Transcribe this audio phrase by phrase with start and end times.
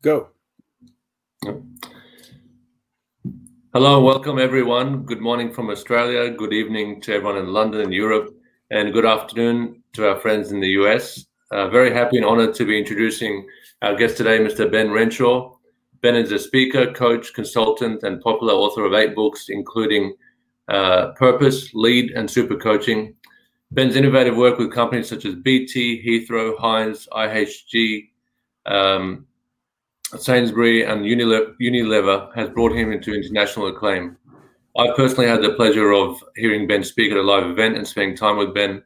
[0.00, 0.28] Go.
[3.74, 5.02] Hello, welcome everyone.
[5.02, 6.30] Good morning from Australia.
[6.30, 8.32] Good evening to everyone in London and Europe,
[8.70, 11.26] and good afternoon to our friends in the US.
[11.50, 13.44] Uh, very happy and honored to be introducing
[13.82, 14.70] our guest today, Mr.
[14.70, 15.56] Ben Renshaw.
[16.00, 20.14] Ben is a speaker, coach, consultant, and popular author of eight books, including
[20.68, 23.16] uh, Purpose, Lead, and SuperCoaching.
[23.72, 28.10] Ben's innovative work with companies such as BT, Heathrow, Heinz, IHG,
[28.66, 29.26] um,
[30.16, 34.16] Sainsbury, and Unilever has brought him into international acclaim.
[34.78, 38.16] I've personally had the pleasure of hearing Ben speak at a live event and spending
[38.16, 38.82] time with Ben.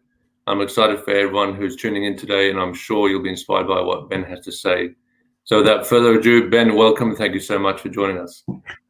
[0.48, 3.80] I'm excited for everyone who's tuning in today, and I'm sure you'll be inspired by
[3.80, 4.94] what Ben has to say.
[5.44, 7.14] So, without further ado, Ben, welcome.
[7.14, 8.42] Thank you so much for joining us.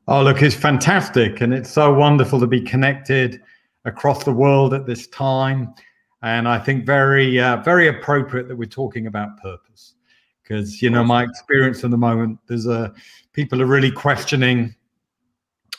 [0.09, 1.43] Oh, look, it's fantastic.
[1.43, 3.43] And it's so wonderful to be connected
[3.85, 5.75] across the world at this time.
[6.23, 9.92] And I think very, uh, very appropriate that we're talking about purpose
[10.53, 12.93] because, you know, my experience in the moment, there's a
[13.33, 14.75] people are really questioning,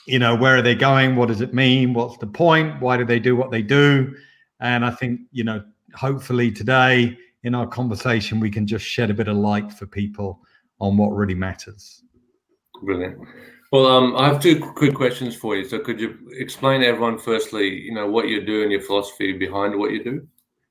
[0.08, 1.16] you know, where are they going?
[1.16, 1.94] What does it mean?
[1.94, 2.82] What's the point?
[2.82, 4.16] Why do they do what they do?
[4.60, 9.14] And I think, you know, hopefully today in our conversation, we can just shed a
[9.14, 10.42] bit of light for people
[10.80, 12.02] on what really matters.
[12.82, 13.20] Brilliant.
[13.72, 15.66] Well, um, I have two quick questions for you.
[15.66, 19.34] So, could you explain to everyone, firstly, you know, what you do and your philosophy
[19.34, 20.28] behind what you do?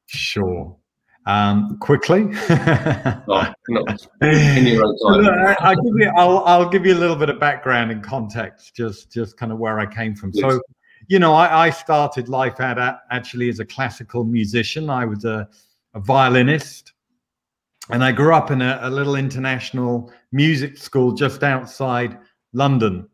[0.07, 0.77] Sure.
[1.25, 2.29] Um, quickly.
[2.51, 3.85] oh, no.
[4.23, 5.57] In your own time.
[5.61, 6.13] I'll give you.
[6.17, 9.59] I'll, I'll give you a little bit of background and context, just just kind of
[9.59, 10.33] where I came from.
[10.33, 10.41] Please.
[10.41, 10.61] So,
[11.07, 14.91] you know, I, I started life out at, actually as a classical musician.
[14.91, 15.49] I was a,
[15.95, 16.93] a violinist
[17.91, 22.19] and I grew up in a, a, little international music school just outside
[22.53, 23.09] London.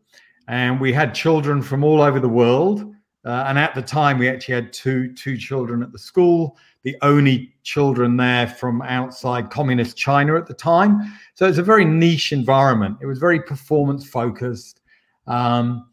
[0.46, 2.94] And we had children from all over the world.
[3.24, 6.56] Uh, and at the time, we actually had two two children at the school,
[6.88, 11.02] the only children there from outside communist China at the time.
[11.34, 12.96] So it's a very niche environment.
[13.02, 14.80] It was very performance focused,
[15.26, 15.86] um,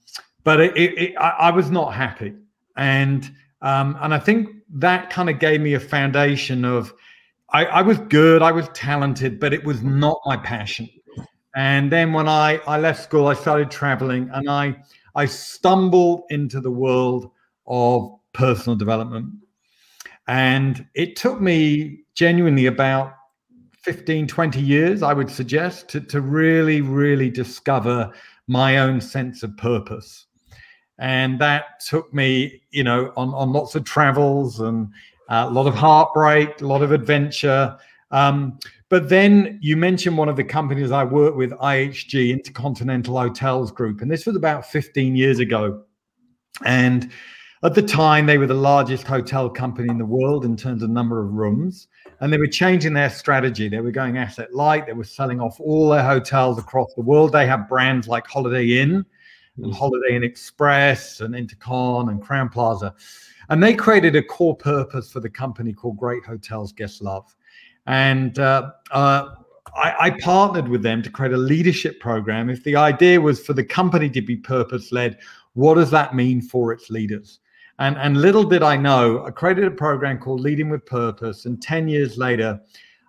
[0.45, 2.33] but it, it, it, I, I, was not happy,
[2.77, 3.29] and
[3.61, 6.93] um, and I think that kind of gave me a foundation of
[7.49, 10.87] I, I was good, I was talented, but it was not my passion.
[11.57, 14.77] And then when I, I left school, I started traveling and I
[15.15, 17.31] I stumbled into the world
[17.67, 19.33] of personal development.
[20.27, 23.13] And it took me genuinely about
[23.83, 28.11] 15, 20 years, I would suggest, to, to really, really discover
[28.47, 30.25] my own sense of purpose.
[30.97, 34.87] And that took me, you know, on, on lots of travels and
[35.29, 37.77] a lot of heartbreak, a lot of adventure.
[38.11, 38.57] Um,
[38.89, 44.01] but then you mentioned one of the companies I work with, IHG, Intercontinental Hotels Group,
[44.01, 45.83] and this was about 15 years ago.
[46.63, 47.11] And
[47.65, 50.89] at the time, they were the largest hotel company in the world in terms of
[50.89, 51.87] number of rooms.
[52.19, 53.69] And they were changing their strategy.
[53.69, 54.85] They were going asset light.
[54.85, 57.31] They were selling off all their hotels across the world.
[57.31, 59.05] They have brands like Holiday Inn
[59.57, 59.73] and mm.
[59.73, 62.93] Holiday Inn Express and Intercon and Crowne Plaza.
[63.49, 67.35] And they created a core purpose for the company called Great Hotels Guest Love.
[67.87, 69.29] And uh, uh,
[69.75, 72.49] I, I, partnered with them to create a leadership program.
[72.49, 75.19] If the idea was for the company to be purpose led,
[75.53, 77.39] what does that mean for its leaders?
[77.79, 81.45] And, and little did I know, I created a program called Leading with Purpose.
[81.45, 82.59] And 10 years later,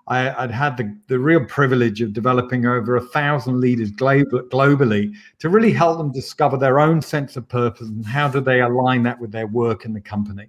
[0.08, 5.48] I, would had the, the real privilege of developing over a thousand leaders globally to
[5.48, 9.20] really help them discover their own sense of purpose and how do they align that
[9.20, 10.48] with their work in the company.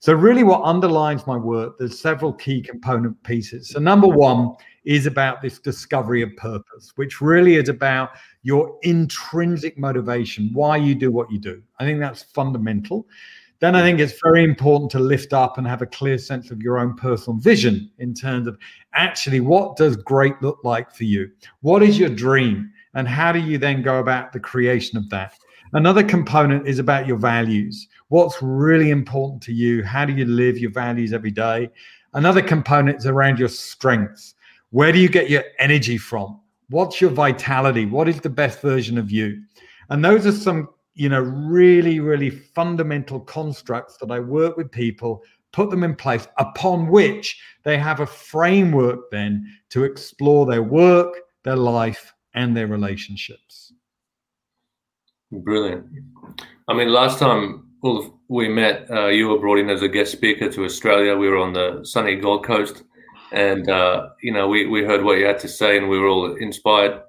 [0.00, 3.68] So, really, what underlines my work, there's several key component pieces.
[3.68, 4.54] So, number one
[4.84, 8.10] is about this discovery of purpose, which really is about
[8.42, 11.62] your intrinsic motivation, why you do what you do.
[11.78, 13.06] I think that's fundamental.
[13.60, 16.62] Then I think it's very important to lift up and have a clear sense of
[16.62, 18.58] your own personal vision in terms of
[18.94, 21.30] actually what does great look like for you?
[21.60, 22.72] What is your dream?
[22.94, 25.34] And how do you then go about the creation of that?
[25.74, 27.86] Another component is about your values.
[28.08, 29.84] What's really important to you?
[29.84, 31.70] How do you live your values every day?
[32.14, 34.34] Another component is around your strengths.
[34.70, 36.40] Where do you get your energy from?
[36.70, 37.84] What's your vitality?
[37.84, 39.42] What is the best version of you?
[39.90, 45.22] And those are some you know, really, really fundamental constructs that I work with people,
[45.52, 51.14] put them in place, upon which they have a framework then to explore their work,
[51.44, 53.72] their life, and their relationships.
[55.32, 55.86] Brilliant.
[56.68, 57.66] I mean, last time
[58.28, 61.16] we met, uh, you were brought in as a guest speaker to Australia.
[61.16, 62.82] We were on the sunny Gold Coast,
[63.32, 66.08] and uh, you know, we we heard what you had to say, and we were
[66.08, 67.00] all inspired.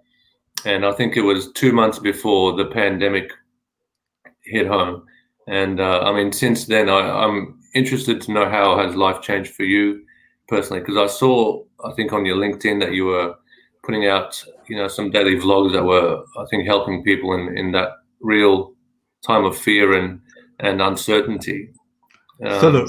[0.65, 3.31] And I think it was two months before the pandemic
[4.43, 5.05] hit home.
[5.47, 9.53] And uh, I mean, since then, I, am interested to know how has life changed
[9.53, 10.03] for you
[10.47, 10.81] personally?
[10.81, 13.35] Because I saw, I think, on your LinkedIn that you were
[13.83, 17.71] putting out you know some daily vlogs that were I think helping people in in
[17.71, 17.89] that
[18.19, 18.73] real
[19.25, 20.21] time of fear and
[20.59, 21.73] and uncertainty.
[22.45, 22.87] Um, so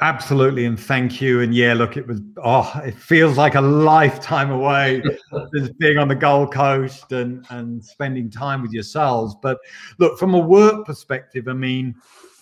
[0.00, 1.40] absolutely, and thank you.
[1.40, 5.02] And yeah, look, it was oh, it feels like a lifetime away,
[5.56, 9.36] just being on the Gold Coast and and spending time with yourselves.
[9.40, 9.58] But
[9.98, 11.94] look, from a work perspective, I mean,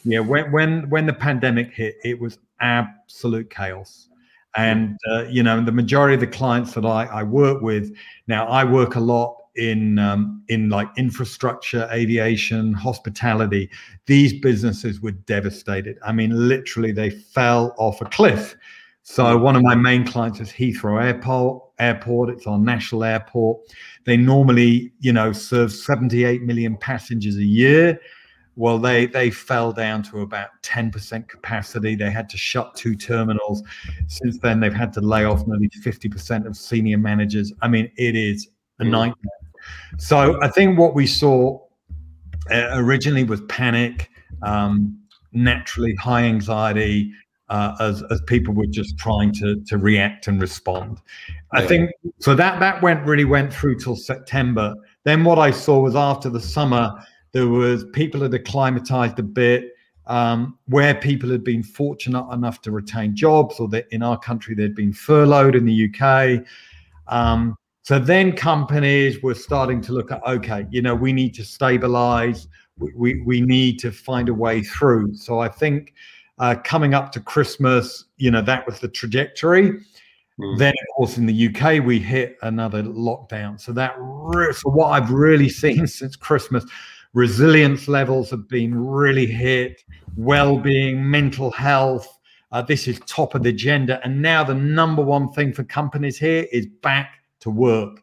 [0.04, 4.08] yeah, when when when the pandemic hit, it was absolute chaos.
[4.56, 7.94] And uh, you know, the majority of the clients that I, I work with
[8.26, 13.70] now, I work a lot in um, in like infrastructure, aviation, hospitality.
[14.06, 15.98] These businesses were devastated.
[16.04, 18.56] I mean, literally, they fell off a cliff.
[19.02, 21.62] So one of my main clients is Heathrow Airport.
[21.78, 22.30] Airport.
[22.30, 23.60] It's our national airport.
[24.04, 28.00] They normally, you know, serve 78 million passengers a year.
[28.56, 31.94] Well, they they fell down to about 10% capacity.
[31.94, 33.62] They had to shut two terminals.
[34.06, 37.52] Since then, they've had to lay off nearly 50% of senior managers.
[37.62, 38.48] I mean, it is
[38.78, 38.90] a mm.
[38.90, 39.39] nightmare.
[39.98, 41.58] So I think what we saw
[42.50, 44.10] uh, originally was panic,
[44.42, 44.98] um,
[45.32, 47.12] naturally high anxiety,
[47.50, 51.00] uh, as, as people were just trying to to react and respond.
[51.52, 51.90] I think
[52.20, 54.74] so that that went really went through till September.
[55.04, 56.92] Then what I saw was after the summer,
[57.32, 59.72] there was people had acclimatized a bit.
[60.06, 64.56] Um, where people had been fortunate enough to retain jobs, or that in our country
[64.56, 66.44] they'd been furloughed in the UK.
[67.06, 67.56] Um,
[67.90, 72.46] so then companies were starting to look at, okay, you know, we need to stabilize,
[72.78, 75.12] we, we, we need to find a way through.
[75.16, 75.92] So I think
[76.38, 79.72] uh, coming up to Christmas, you know, that was the trajectory.
[80.38, 80.56] Mm.
[80.56, 83.60] Then, of course, in the UK, we hit another lockdown.
[83.60, 86.64] So that, re- so what I've really seen since Christmas,
[87.12, 89.82] resilience levels have been really hit,
[90.16, 92.06] well-being, mental health.
[92.52, 96.18] Uh, this is top of the agenda, and now the number one thing for companies
[96.18, 98.02] here is back to work.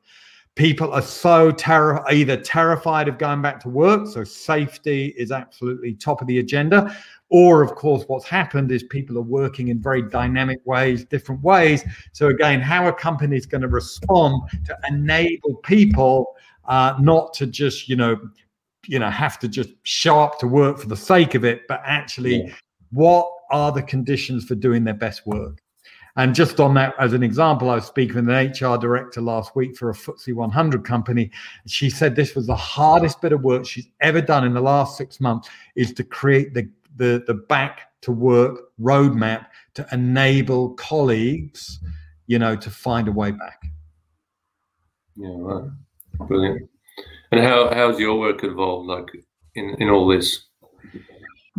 [0.56, 5.94] People are so terror either terrified of going back to work, so safety is absolutely
[5.94, 6.96] top of the agenda,
[7.30, 11.84] or of course, what's happened is people are working in very dynamic ways, different ways.
[12.14, 16.36] So again, how are companies going to respond to enable people
[16.66, 18.20] uh, not to just you know
[18.88, 21.82] you know have to just show up to work for the sake of it, but
[21.86, 22.54] actually, yeah.
[22.92, 25.62] what are the conditions for doing their best work?
[26.18, 29.56] And just on that, as an example, I was speaking with an HR director last
[29.56, 31.30] week for a FTSE 100 company.
[31.68, 34.98] She said this was the hardest bit of work she's ever done in the last
[34.98, 41.80] six months is to create the, the, the back to work roadmap to enable colleagues,
[42.26, 43.62] you know, to find a way back.
[45.16, 45.70] Yeah, right.
[46.28, 46.68] Brilliant.
[47.32, 49.06] And how how's your work evolved, like
[49.56, 50.46] in, in all this?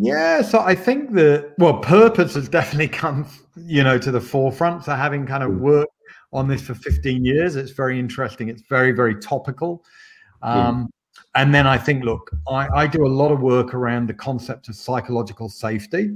[0.01, 4.85] Yeah, so I think that well, purpose has definitely come, you know, to the forefront.
[4.85, 5.61] So having kind of hmm.
[5.61, 5.93] worked
[6.33, 8.49] on this for 15 years, it's very interesting.
[8.49, 9.85] It's very, very topical.
[10.43, 10.49] Hmm.
[10.49, 10.91] Um,
[11.35, 14.69] And then I think, look, I, I, do a lot of work around the concept
[14.69, 16.11] of psychological safety,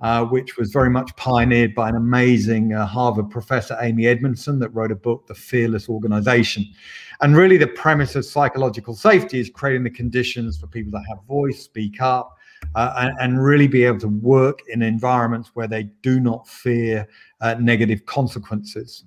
[0.00, 4.70] uh, which was very much pioneered by an amazing uh, Harvard professor, Amy Edmondson, that
[4.70, 6.64] wrote a book, The Fearless Organization.
[7.20, 11.24] And really, the premise of psychological safety is creating the conditions for people to have
[11.26, 12.35] voice, speak up,
[12.76, 17.08] uh, and, and, really be able to work in environments where they do not fear
[17.40, 19.04] uh, negative consequences.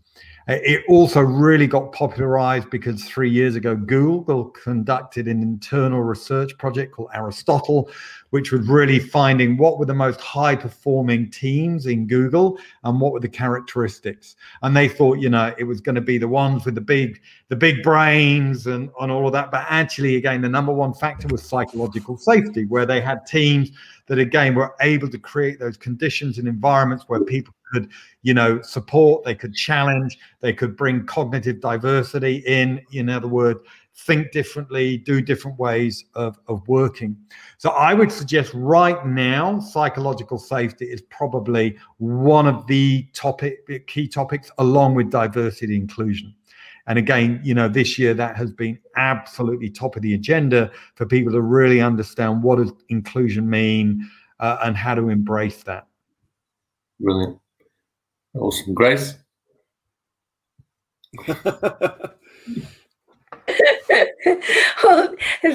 [0.52, 6.92] It also really got popularized because three years ago, Google conducted an internal research project
[6.92, 7.92] called Aristotle,
[8.32, 13.14] which was really finding what were the most high performing teams in Google and what
[13.14, 14.38] were the characteristics.
[14.64, 17.22] And they thought, you know, it was going to be the ones with the big,
[17.50, 19.52] the big brains and, and all of that.
[19.52, 23.70] But actually, again, the number one factor was psychological safety, where they had teams
[24.08, 27.90] that again were able to create those conditions and environments where people could
[28.22, 33.62] you know support they could challenge they could bring cognitive diversity in in other words
[33.96, 37.18] think differently do different ways of, of working
[37.58, 44.08] so i would suggest right now psychological safety is probably one of the topic key
[44.08, 46.34] topics along with diversity inclusion
[46.90, 51.06] and again, you know, this year that has been absolutely top of the agenda for
[51.06, 54.10] people to really understand what does inclusion mean
[54.40, 55.86] uh, and how to embrace that.
[57.00, 57.40] Brilliant.
[58.34, 58.74] Awesome.
[58.74, 59.18] Grace?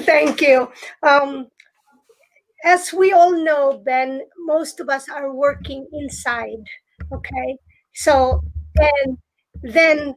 [0.03, 0.69] thank you.
[1.03, 1.47] Um,
[2.63, 6.63] as we all know, Ben, most of us are working inside.
[7.13, 7.57] Okay,
[7.93, 8.41] so
[8.75, 9.17] then
[9.61, 10.15] then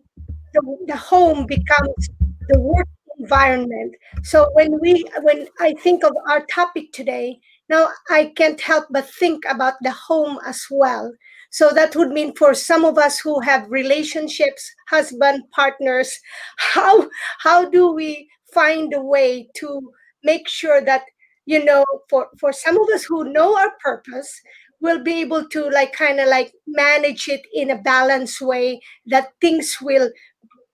[0.55, 2.09] the, the home becomes
[2.49, 2.89] the work
[3.19, 3.95] environment.
[4.23, 7.39] So when we when I think of our topic today,
[7.69, 11.13] now I can't help but think about the home as well.
[11.51, 16.19] So that would mean for some of us who have relationships, husband, partners,
[16.59, 17.09] how
[17.41, 21.03] how do we find a way to make sure that
[21.47, 24.41] you know for for some of us who know our purpose
[24.81, 29.33] we'll be able to like kind of like manage it in a balanced way that
[29.41, 30.11] things will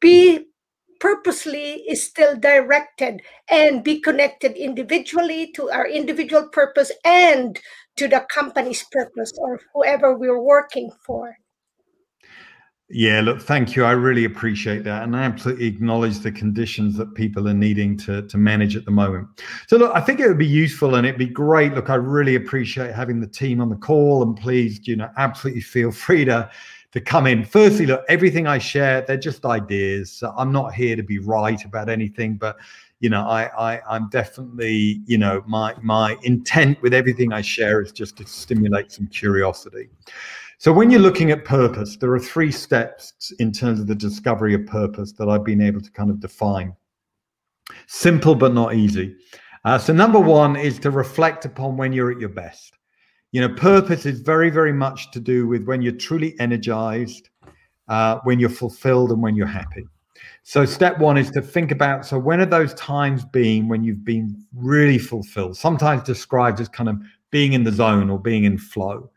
[0.01, 0.41] be
[1.05, 3.21] purposely is still directed
[3.51, 7.61] and be connected individually to our individual purpose and
[7.95, 11.37] to the company's purpose or whoever we're working for.
[12.89, 13.85] Yeah, look, thank you.
[13.85, 15.03] I really appreciate that.
[15.03, 18.91] And I absolutely acknowledge the conditions that people are needing to, to manage at the
[18.91, 19.29] moment.
[19.67, 21.75] So, look, I think it would be useful and it'd be great.
[21.75, 24.23] Look, I really appreciate having the team on the call.
[24.23, 26.51] And please, you know, absolutely feel free to,
[26.95, 27.45] to come in.
[27.45, 30.13] Firstly, look, everything I share, they're just ideas.
[30.13, 32.57] So I'm not here to be right about anything, but
[33.01, 37.83] you know, I, I I'm definitely, you know, my my intent with everything I share
[37.83, 39.89] is just to stimulate some curiosity.
[40.59, 44.55] So when you're looking at purpose, there are three steps in terms of the discovery
[44.55, 46.75] of purpose that I've been able to kind of define.
[47.89, 49.17] Simple but not easy.
[49.65, 52.79] Uh, so number one is to reflect upon when you're at your best.
[53.35, 57.31] You know, purpose is very, very much to do with when you're truly energized,
[57.89, 59.85] uh, when you're fulfilled, and when you're happy.
[60.45, 64.05] So step one is to think about so when are those times been when you've
[64.05, 65.57] been really fulfilled?
[65.57, 66.97] Sometimes described as kind of
[67.33, 69.11] being in the zone or being in flow.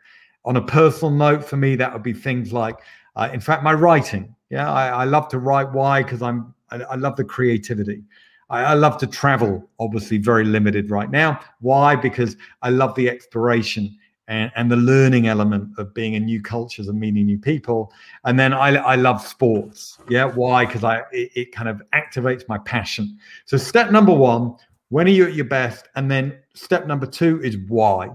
[0.46, 2.78] On a personal note, for me, that would be things like,
[3.18, 4.34] uh, in fact, my writing.
[4.50, 5.72] Yeah, I, I love to write.
[5.74, 6.02] Why?
[6.02, 8.02] Because I'm I, I, love the creativity.
[8.50, 9.70] I, I love to travel.
[9.80, 11.40] Obviously, very limited right now.
[11.60, 11.96] Why?
[11.96, 13.96] Because I love the exploration
[14.28, 17.92] and, and the learning element of being in new cultures and meeting new people.
[18.26, 19.98] And then I, I love sports.
[20.10, 20.26] Yeah.
[20.26, 20.66] Why?
[20.66, 23.18] Because I it, it kind of activates my passion.
[23.46, 24.56] So step number one,
[24.90, 25.88] when are you at your best?
[25.96, 28.10] And then step number two is why.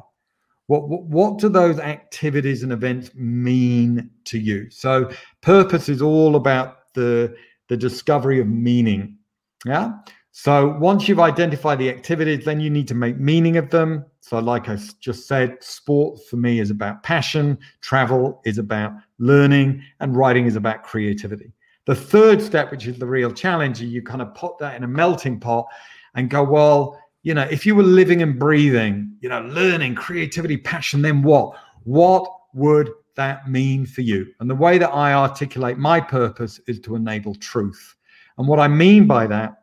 [0.69, 4.71] What, what, what do those activities and events mean to you?
[4.71, 7.35] So purpose is all about the
[7.69, 9.17] the discovery of meaning.
[9.65, 9.93] Yeah.
[10.35, 14.07] So once you've identified the activities, then you need to make meaning of them.
[14.21, 19.83] So, like I just said, sport for me is about passion, travel is about learning,
[20.01, 21.53] and writing is about creativity.
[21.85, 24.89] The third step, which is the real challenge, you kind of put that in a
[24.89, 25.67] melting pot
[26.15, 30.57] and go, well, you know, if you were living and breathing, you know, learning, creativity,
[30.57, 31.59] passion, then what?
[31.85, 34.33] What would that mean for you?
[34.41, 37.97] And the way that I articulate my purpose is to enable truth.
[38.39, 39.62] And what I mean by that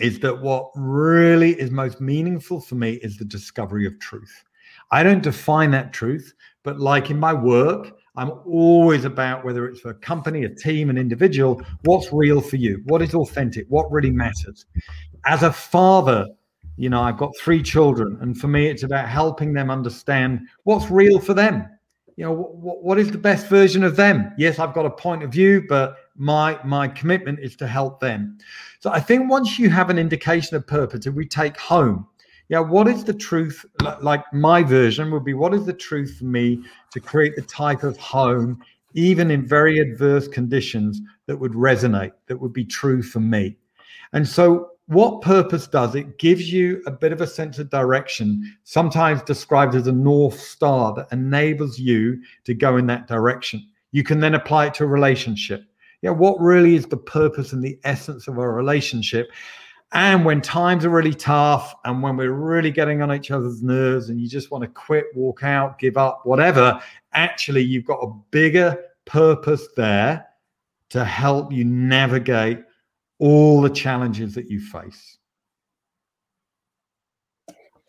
[0.00, 4.44] is that what really is most meaningful for me is the discovery of truth.
[4.90, 9.80] I don't define that truth, but like in my work, I'm always about whether it's
[9.80, 12.82] for a company, a team, an individual, what's real for you?
[12.84, 13.66] What is authentic?
[13.68, 14.64] What really matters?
[15.26, 16.26] As a father,
[16.76, 20.90] you know, I've got three children, and for me, it's about helping them understand what's
[20.90, 21.68] real for them.
[22.16, 24.32] You know, what, what is the best version of them?
[24.38, 28.38] Yes, I've got a point of view, but my my commitment is to help them.
[28.80, 32.06] So I think once you have an indication of purpose, if we take home,
[32.48, 33.64] yeah, what is the truth?
[34.00, 37.82] Like my version would be, what is the truth for me to create the type
[37.82, 38.62] of home,
[38.94, 43.56] even in very adverse conditions, that would resonate, that would be true for me.
[44.12, 48.56] And so what purpose does it gives you a bit of a sense of direction
[48.62, 54.04] sometimes described as a north star that enables you to go in that direction you
[54.04, 55.64] can then apply it to a relationship
[56.06, 59.28] yeah, what really is the purpose and the essence of a relationship?
[59.92, 64.08] And when times are really tough and when we're really getting on each other's nerves
[64.08, 66.80] and you just want to quit, walk out, give up, whatever,
[67.12, 70.24] actually, you've got a bigger purpose there
[70.90, 72.60] to help you navigate
[73.18, 75.18] all the challenges that you face.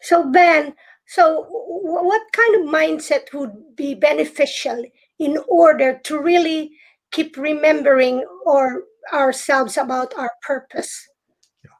[0.02, 0.74] So, Ben,
[1.06, 4.84] so what kind of mindset would be beneficial
[5.20, 6.72] in order to really
[7.12, 8.84] keep remembering or
[9.14, 11.08] ourselves about our purpose.
[11.64, 11.72] Yeah.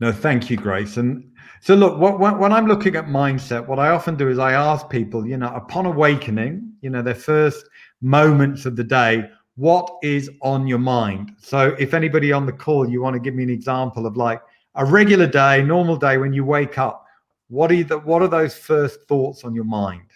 [0.00, 0.96] No, thank you, Grace.
[0.96, 4.38] And so, look, what, what, when I'm looking at mindset, what I often do is
[4.38, 7.68] I ask people, you know, upon awakening, you know, their first
[8.00, 11.32] moments of the day, what is on your mind?
[11.38, 14.40] So, if anybody on the call, you want to give me an example of like
[14.74, 17.04] a regular day, normal day when you wake up,
[17.48, 20.08] what are the, what are those first thoughts on your mind?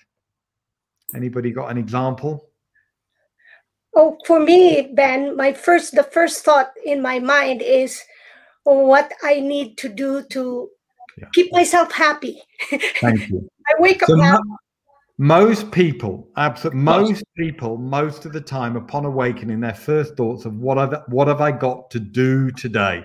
[1.15, 2.49] Anybody got an example?
[3.97, 8.03] Oh, for me, Ben, my first, the first thought in my mind is
[8.65, 10.69] what I need to do to
[11.19, 11.29] yeah.
[11.33, 12.43] keep myself happy.
[13.01, 13.49] Thank you.
[13.69, 14.41] I wake up so happy.
[15.17, 20.57] Most people, absolutely, most people, most of the time, upon awakening, their first thoughts of
[20.57, 23.05] what have what have I got to do today,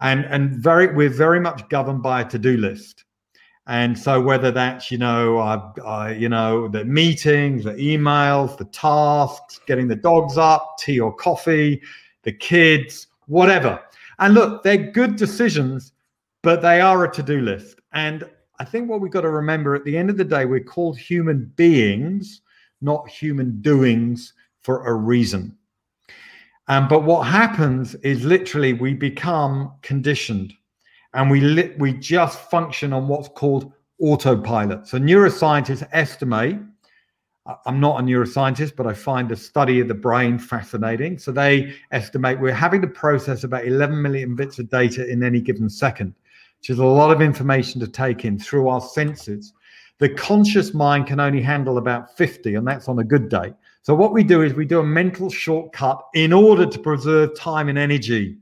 [0.00, 3.04] and and very we're very much governed by a to do list,
[3.68, 8.66] And so whether that's you know I've I, you know the meetings, the emails, the
[8.66, 11.82] tasks, getting the dogs up, tea or coffee,
[12.22, 13.80] the kids, whatever.
[14.18, 15.92] And look, they're good decisions,
[16.42, 17.80] but they are a to-do list.
[17.92, 18.24] And
[18.58, 20.98] I think what we've got to remember at the end of the day, we're called
[20.98, 22.40] human beings,
[22.80, 24.32] not human doings
[24.62, 25.56] for a reason.
[26.68, 30.54] Um, but what happens is literally we become conditioned
[31.16, 34.86] and we li- we just function on what's called autopilot.
[34.86, 36.60] So neuroscientists estimate.
[37.64, 41.18] I'm not a neuroscientist, but I find the study of the brain fascinating.
[41.18, 45.40] So they estimate we're having to process about 11 million bits of data in any
[45.40, 46.14] given second,
[46.58, 49.54] which is a lot of information to take in through our senses.
[49.98, 53.54] The conscious mind can only handle about 50, and that's on a good day.
[53.80, 57.70] So what we do is we do a mental shortcut in order to preserve time
[57.70, 58.36] and energy.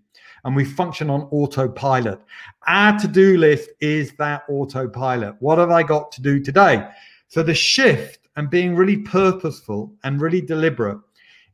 [0.44, 2.20] And we function on autopilot.
[2.66, 5.36] Our to do list is that autopilot.
[5.40, 6.88] What have I got to do today?
[7.28, 10.98] So the shift and being really purposeful and really deliberate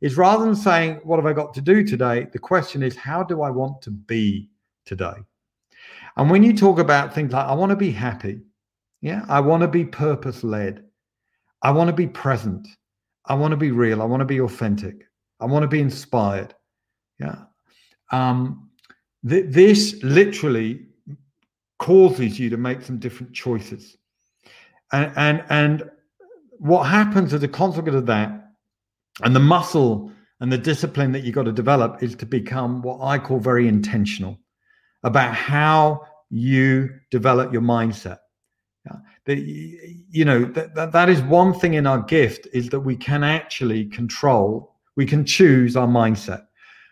[0.01, 2.27] is rather than saying, What have I got to do today?
[2.31, 4.49] The question is, How do I want to be
[4.85, 5.15] today?
[6.17, 8.41] And when you talk about things like, I want to be happy,
[9.01, 10.83] yeah, I want to be purpose led,
[11.61, 12.67] I want to be present.
[13.25, 14.01] I want to be real.
[14.01, 15.07] I want to be authentic.
[15.39, 16.55] I want to be inspired.
[17.19, 17.43] Yeah.
[18.11, 18.70] Um,
[19.27, 20.85] th- this literally
[21.79, 23.97] causes you to make some different choices.
[24.91, 25.89] And, and, and
[26.59, 28.49] what happens as a consequence of that,
[29.23, 32.99] and the muscle and the discipline that you've got to develop is to become what
[33.01, 34.37] I call very intentional
[35.03, 38.17] about how you develop your mindset.
[38.85, 38.97] Yeah.
[39.25, 42.95] That you know that, that that is one thing in our gift is that we
[42.95, 44.75] can actually control.
[44.95, 46.45] We can choose our mindset.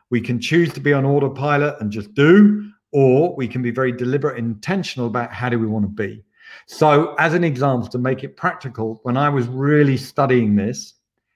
[0.09, 3.91] We can choose to be on autopilot and just do, or we can be very
[3.91, 6.23] deliberate and intentional about how do we want to be.
[6.65, 10.95] So, as an example, to make it practical, when I was really studying this,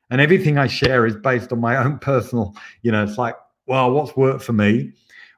[0.09, 3.35] and everything I share is based on my own personal, you know, it's like,
[3.67, 4.91] well, what's worked for me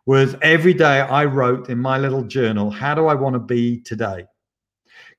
[0.06, 3.82] was every day I wrote in my little journal, how do I want to be
[3.82, 4.26] today?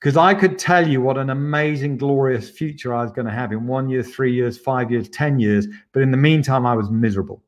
[0.00, 3.52] because I could tell you what an amazing, glorious future I was going to have
[3.52, 5.66] in one year, three years, five years, 10 years.
[5.92, 7.42] But in the meantime, I was miserable.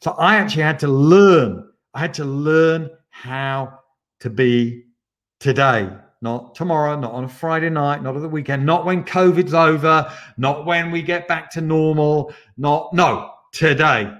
[0.00, 1.68] So I actually had to learn.
[1.94, 3.78] I had to learn how
[4.20, 4.84] to be
[5.40, 9.54] today, not tomorrow, not on a Friday night, not at the weekend, not when COVID's
[9.54, 14.12] over, not when we get back to normal, not, no, today.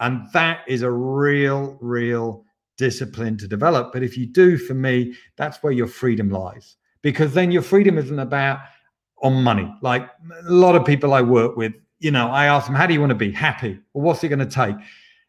[0.00, 2.44] And that is a real, real
[2.76, 3.92] discipline to develop.
[3.92, 6.76] But if you do, for me, that's where your freedom lies.
[7.02, 8.58] Because then your freedom isn't about
[9.22, 9.72] on money.
[9.80, 12.94] Like a lot of people I work with, you know, I ask them, how do
[12.94, 13.78] you want to be happy?
[13.92, 14.76] Well, what's it going to take?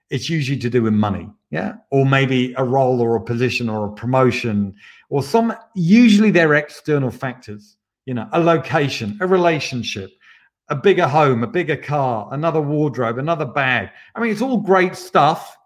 [0.10, 1.30] It's usually to do with money.
[1.50, 1.76] Yeah.
[1.92, 4.76] Or maybe a role or a position or a promotion
[5.10, 10.12] or some, usually they're external factors, you know, a location, a relationship,
[10.70, 13.90] a bigger home, a bigger car, another wardrobe, another bag.
[14.16, 15.58] I mean, it's all great stuff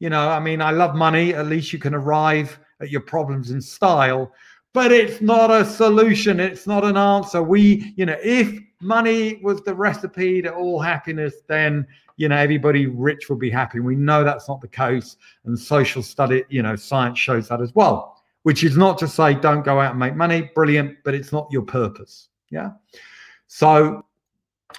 [0.00, 1.34] you know, I mean, I love money.
[1.34, 4.32] At least you can arrive at your problems in style,
[4.72, 6.40] but it's not a solution.
[6.40, 7.42] It's not an answer.
[7.42, 12.86] We, you know, if money was the recipe to all happiness, then you know everybody
[12.86, 13.80] rich will be happy.
[13.80, 17.74] We know that's not the case, and social study, you know, science shows that as
[17.74, 18.22] well.
[18.44, 21.48] Which is not to say don't go out and make money, brilliant, but it's not
[21.50, 22.28] your purpose.
[22.50, 22.70] Yeah.
[23.46, 24.04] So,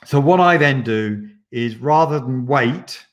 [0.06, 3.06] so what I then do is rather than wait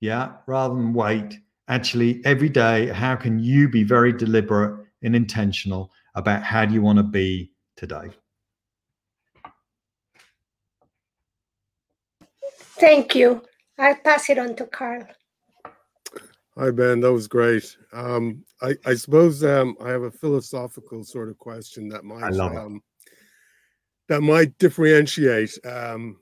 [0.00, 5.90] yeah, rather than wait, actually every day, how can you be very deliberate and intentional
[6.14, 8.10] about how do you want to be today?
[12.80, 13.42] Thank you.
[13.78, 15.06] I'll pass it on to Karl.
[16.58, 17.00] Hi, Ben.
[17.00, 17.76] That was great.
[17.92, 22.82] Um, I, I, suppose um, I have a philosophical sort of question that might um,
[24.08, 25.56] that might differentiate.
[25.64, 26.18] Um,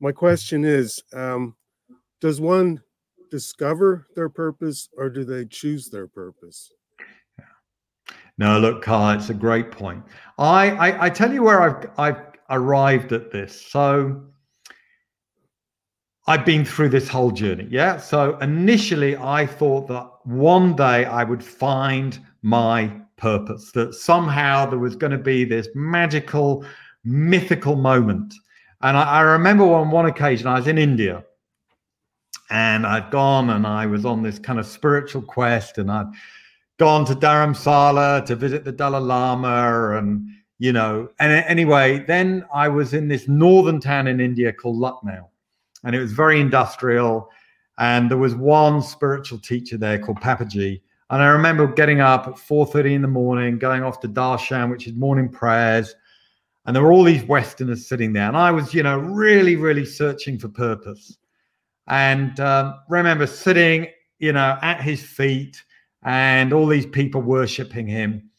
[0.00, 1.54] my question is: um,
[2.20, 2.82] Does one
[3.30, 6.72] discover their purpose or do they choose their purpose?
[8.38, 10.02] No, look, Karl, it's a great point.
[10.38, 13.60] I, I, I tell you where I've I've arrived at this.
[13.60, 14.22] So
[16.26, 17.66] I've been through this whole journey.
[17.70, 17.96] Yeah.
[17.96, 24.78] So initially I thought that one day I would find my purpose, that somehow there
[24.78, 26.64] was going to be this magical,
[27.04, 28.34] mythical moment.
[28.82, 31.24] And I, I remember on one occasion I was in India
[32.50, 36.12] and I'd gone and I was on this kind of spiritual quest and I'd
[36.80, 40.26] gone to Dharamsala to visit the Dalai Lama and
[40.58, 45.28] you know and anyway then I was in this northern town in India called Lucknow
[45.84, 47.28] and it was very industrial
[47.76, 52.38] and there was one spiritual teacher there called Papaji And I remember getting up at
[52.38, 55.94] 4:30 in the morning, going off to Darshan, which is morning prayers,
[56.64, 59.84] and there were all these Westerners sitting there, and I was, you know, really, really
[59.84, 61.18] searching for purpose.
[61.88, 63.88] And um, remember sitting,
[64.18, 65.62] you know, at his feet,
[66.02, 68.30] and all these people worshiping him.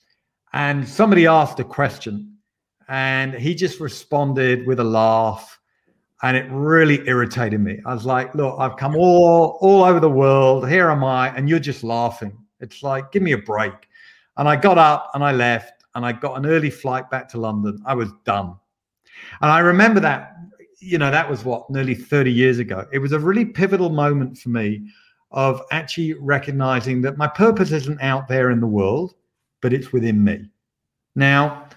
[0.54, 2.38] And somebody asked a question,
[2.88, 5.60] and he just responded with a laugh
[6.24, 7.80] and it really irritated me.
[7.86, 10.70] I was like, "Look, I've come all all over the world.
[10.70, 12.38] Here am I, and you're just laughing.
[12.60, 13.74] It's like, give me a break."
[14.38, 17.40] And I got up and I left, and I got an early flight back to
[17.40, 17.82] London.
[17.86, 18.56] I was done,
[19.42, 20.36] and I remember that.
[20.84, 22.88] You know, that was what nearly 30 years ago.
[22.92, 24.88] It was a really pivotal moment for me
[25.32, 29.14] of actually recognizing that my purpose isn't out there in the world,
[29.62, 30.46] but it's within me.
[31.16, 31.68] Now,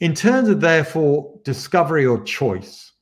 [0.00, 2.92] in terms of therefore discovery or choice,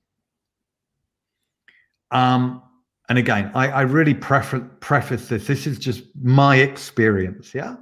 [2.11, 2.63] um,
[3.09, 5.47] and again, I, I really prefer, preface this.
[5.47, 7.55] This is just my experience.
[7.55, 7.77] Yeah,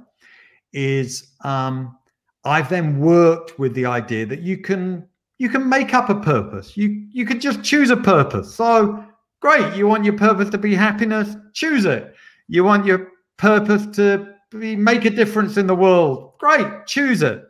[0.73, 1.97] is um,
[2.43, 6.75] I've then worked with the idea that you can you can make up a purpose.
[6.75, 8.53] You you can just choose a purpose.
[8.53, 9.03] So
[9.41, 12.10] great, you want your purpose to be happiness, choose it.
[12.51, 17.41] You want your purpose to be make a difference in the world, great, choose it.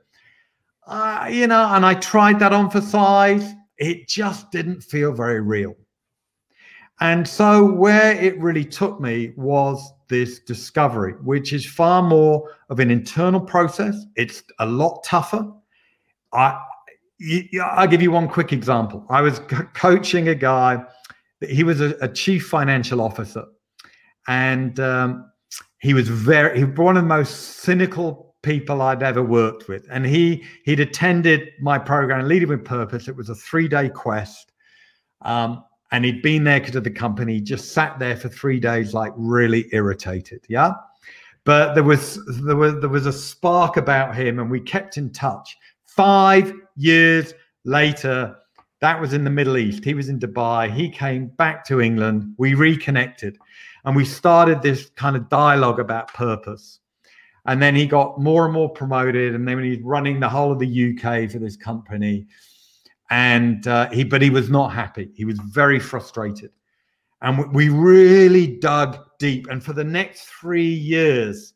[0.85, 3.51] Uh, you know, and I tried that on for size.
[3.79, 5.75] It just didn't feel very real.
[6.99, 12.79] And so, where it really took me was this discovery, which is far more of
[12.79, 14.05] an internal process.
[14.15, 15.51] It's a lot tougher.
[16.31, 16.61] I,
[17.59, 19.03] I'll give you one quick example.
[19.09, 19.39] I was
[19.73, 20.85] coaching a guy,
[21.41, 23.45] he was a, a chief financial officer,
[24.27, 25.31] and um,
[25.79, 29.85] he was very, he was one of the most cynical people I'd ever worked with.
[29.91, 33.07] And he he'd attended my program, Leading with Purpose.
[33.07, 34.51] It was a three day quest.
[35.21, 38.59] Um, and he'd been there because of the company, He just sat there for three
[38.59, 40.45] days, like really irritated.
[40.47, 40.71] Yeah.
[41.43, 45.11] But there was there was there was a spark about him, and we kept in
[45.11, 45.57] touch.
[45.83, 47.33] Five years
[47.65, 48.35] later,
[48.79, 49.83] that was in the Middle East.
[49.83, 50.71] He was in Dubai.
[50.71, 52.33] He came back to England.
[52.37, 53.37] We reconnected,
[53.85, 56.79] and we started this kind of dialogue about purpose.
[57.45, 60.59] And then he got more and more promoted, and then he's running the whole of
[60.59, 62.27] the UK for this company,
[63.09, 65.09] and uh, he but he was not happy.
[65.15, 66.51] He was very frustrated.
[67.23, 69.47] And we really dug deep.
[69.49, 71.53] And for the next three years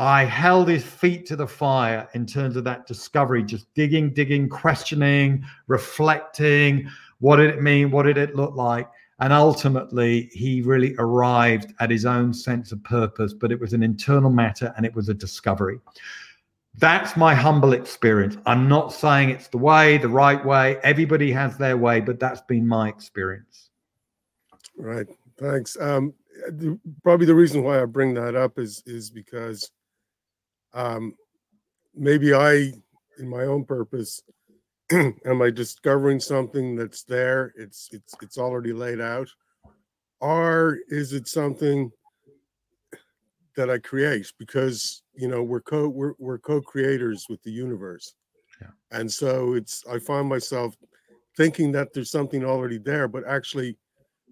[0.00, 4.48] i held his feet to the fire in terms of that discovery just digging digging
[4.48, 6.88] questioning reflecting
[7.20, 7.90] what did it mean?
[7.90, 8.88] What did it look like
[9.20, 13.82] and ultimately he really arrived at his own sense of purpose but it was an
[13.82, 15.78] internal matter and it was a discovery
[16.78, 18.36] that's my humble experience.
[18.46, 20.78] I'm not saying it's the way, the right way.
[20.84, 23.70] Everybody has their way, but that's been my experience.
[24.76, 25.06] Right.
[25.38, 25.76] Thanks.
[25.80, 26.14] Um,
[27.02, 29.70] probably the reason why I bring that up is is because
[30.72, 31.14] um,
[31.96, 32.72] maybe I,
[33.18, 34.22] in my own purpose,
[34.92, 37.52] am I discovering something that's there?
[37.56, 39.28] It's it's it's already laid out,
[40.20, 41.90] or is it something
[43.56, 44.32] that I create?
[44.38, 48.14] Because you know we're co we're, we're co-creators with the universe
[48.60, 48.68] yeah.
[48.92, 50.76] and so it's i find myself
[51.36, 53.76] thinking that there's something already there but actually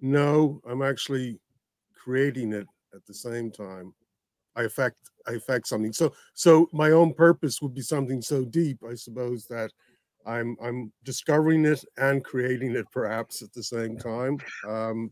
[0.00, 1.38] no i'm actually
[1.94, 3.92] creating it at the same time
[4.54, 8.78] i affect i affect something so so my own purpose would be something so deep
[8.88, 9.70] i suppose that
[10.26, 15.10] i'm i'm discovering it and creating it perhaps at the same time um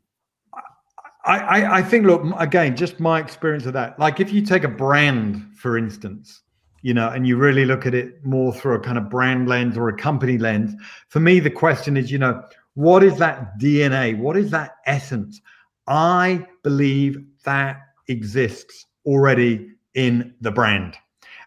[1.27, 4.69] I, I think look again just my experience of that like if you take a
[4.69, 6.43] brand for instance
[6.83, 9.79] you know and you really look at it more through a kind of brand lens
[9.79, 10.75] or a company lens
[11.09, 12.43] for me the question is you know
[12.75, 15.41] what is that dna what is that essence?
[15.87, 20.97] I believe that exists already in the brand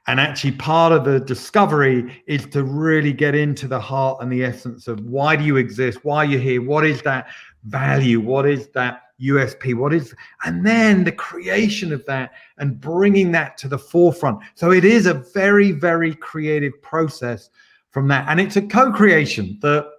[0.07, 4.43] and actually part of the discovery is to really get into the heart and the
[4.43, 7.27] essence of why do you exist why are you here what is that
[7.65, 9.73] value what is that USP?
[9.73, 10.13] What is,
[10.45, 14.39] and then the creation of that and bringing that to the forefront.
[14.55, 17.49] So it is a very, very creative process
[17.91, 18.27] from that.
[18.29, 19.89] And it's a co creation that,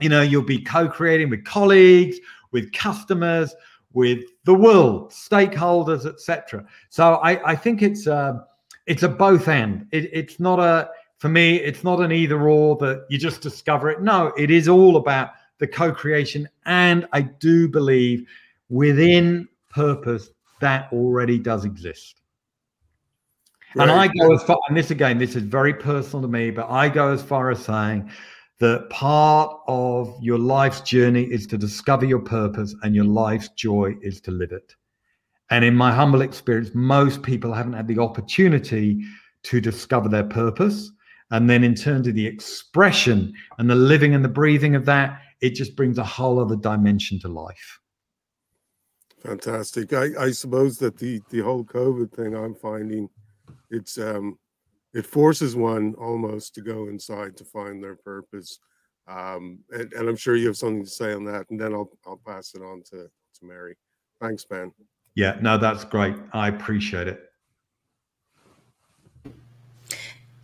[0.00, 2.18] you know, you'll be co creating with colleagues,
[2.50, 3.54] with customers,
[3.94, 6.64] with the world, stakeholders, etc.
[6.90, 8.44] So I, I think it's a,
[8.86, 9.86] it's a both end.
[9.92, 13.90] It, it's not a, for me, it's not an either or that you just discover
[13.90, 14.02] it.
[14.02, 18.26] No, it is all about the co-creation and i do believe
[18.68, 22.20] within purpose that already does exist.
[23.74, 23.88] Right.
[23.88, 26.70] And I go as far, and this again, this is very personal to me, but
[26.70, 28.10] I go as far as saying
[28.60, 33.94] that part of your life's journey is to discover your purpose, and your life's joy
[34.02, 34.74] is to live it.
[35.52, 39.04] And in my humble experience, most people haven't had the opportunity
[39.42, 40.90] to discover their purpose.
[41.30, 45.20] And then, in terms of the expression and the living and the breathing of that,
[45.42, 47.80] it just brings a whole other dimension to life.
[49.20, 49.92] Fantastic.
[49.92, 53.10] I, I suppose that the the whole COVID thing I'm finding
[53.70, 54.38] it's um
[54.94, 58.58] it forces one almost to go inside to find their purpose.
[59.06, 61.90] Um and, and I'm sure you have something to say on that, and then I'll
[62.06, 63.76] I'll pass it on to, to Mary.
[64.18, 64.72] Thanks, Ben.
[65.14, 66.16] Yeah, no, that's great.
[66.32, 67.32] I appreciate it.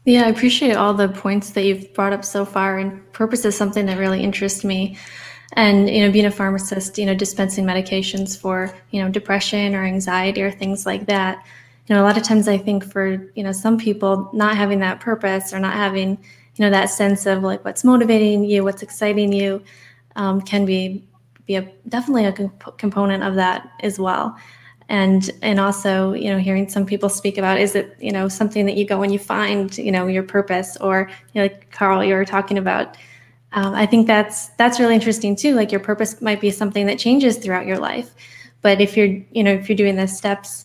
[0.05, 3.57] Yeah, I appreciate all the points that you've brought up so far, and purpose is
[3.57, 4.97] something that really interests me.
[5.55, 9.85] And you know, being a pharmacist, you know, dispensing medications for you know depression or
[9.85, 11.45] anxiety or things like that.
[11.87, 14.79] You know, a lot of times I think for you know some people not having
[14.81, 16.11] that purpose or not having
[16.57, 19.63] you know that sense of like what's motivating you, what's exciting you,
[20.17, 21.07] um, can be
[21.47, 24.39] be a definitely a comp- component of that as well
[24.89, 28.67] and and also you know hearing some people speak about is it you know something
[28.67, 30.77] that you go when you find you know your purpose?
[30.79, 32.97] Or you know, like karl you were talking about
[33.53, 35.55] um, i think that's that's really interesting too.
[35.55, 38.15] Like your purpose might be something that changes throughout your life.
[38.63, 40.65] But if you're you know if you're doing the steps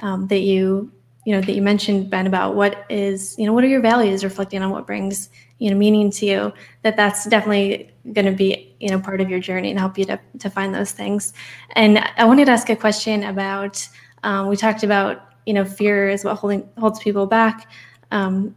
[0.00, 0.92] um, that you
[1.24, 4.22] you know that you mentioned ben about what is you know what are your values
[4.24, 6.52] reflecting on what brings you know meaning to you
[6.82, 10.04] that that's definitely going to be you know part of your journey and help you
[10.04, 11.32] to, to find those things.
[11.74, 13.86] And i wanted to ask a question about
[14.22, 17.70] um, we talked about you know fear is what holding holds people back
[18.10, 18.54] um,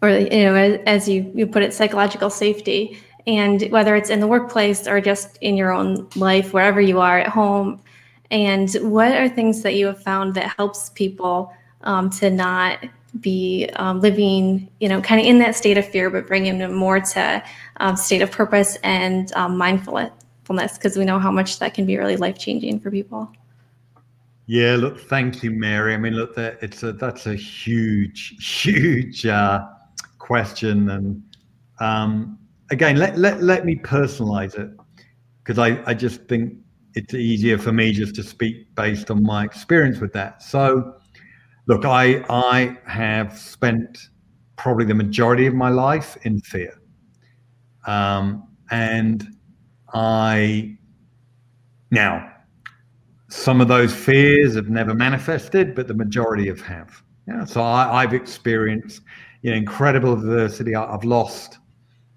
[0.00, 2.98] or you know as, as you, you put it psychological safety.
[3.26, 7.20] And whether it's in the workplace or just in your own life wherever you are
[7.20, 7.80] at home.
[8.32, 12.80] And what are things that you have found that helps people um, to not
[13.20, 16.74] be um, living, you know, kind of in that state of fear, but bringing them
[16.74, 17.42] more to
[17.78, 20.12] um, state of purpose and um, mindfulness,
[20.48, 23.30] because we know how much that can be really life changing for people.
[24.46, 25.94] Yeah, look, thank you, Mary.
[25.94, 29.66] I mean, look, that it's a that's a huge, huge uh,
[30.18, 31.22] question, and
[31.78, 32.38] um,
[32.70, 34.70] again, let let let me personalize it
[35.44, 36.54] because I I just think
[36.94, 40.42] it's easier for me just to speak based on my experience with that.
[40.42, 40.96] So
[41.66, 44.08] Look, I I have spent
[44.56, 46.80] probably the majority of my life in fear,
[47.86, 49.24] um, and
[49.94, 50.76] I
[51.90, 52.32] now
[53.32, 57.02] some of those fears have never manifested, but the majority of have.
[57.26, 59.02] Yeah, so I, have experienced
[59.42, 60.74] you know incredible adversity.
[60.74, 61.58] I, have lost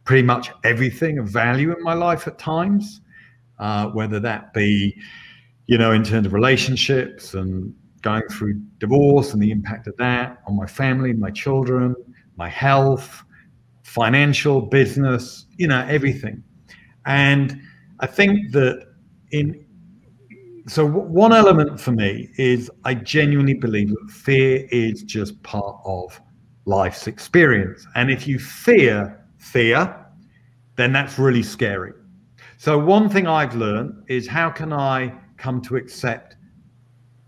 [0.03, 3.01] pretty much everything of value in my life at times,
[3.60, 4.99] uh, whether that be
[5.67, 7.73] you know in terms of relationships and
[8.06, 11.96] going through divorce and the impact of that on my family, my children,
[12.38, 13.24] my health,
[13.84, 16.44] financial, business, you know, everything.
[17.08, 17.60] And
[18.00, 18.86] I think that
[19.32, 19.65] in
[20.68, 26.20] so one element for me is I genuinely believe that fear is just part of
[26.65, 27.88] life's experience.
[27.96, 30.06] And if you fear fear,
[30.76, 31.94] then that's really scary.
[32.58, 36.35] So one thing I've learned is how can I come to accept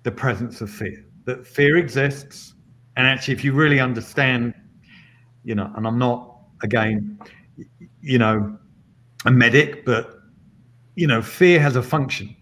[0.08, 2.54] the presence of fear, that fear exists.
[2.96, 4.54] And actually, if you really understand,
[5.44, 7.20] you know, and I'm not, again,
[8.00, 8.58] you know,
[9.26, 10.22] a medic, but,
[10.96, 12.34] you know, fear has a function.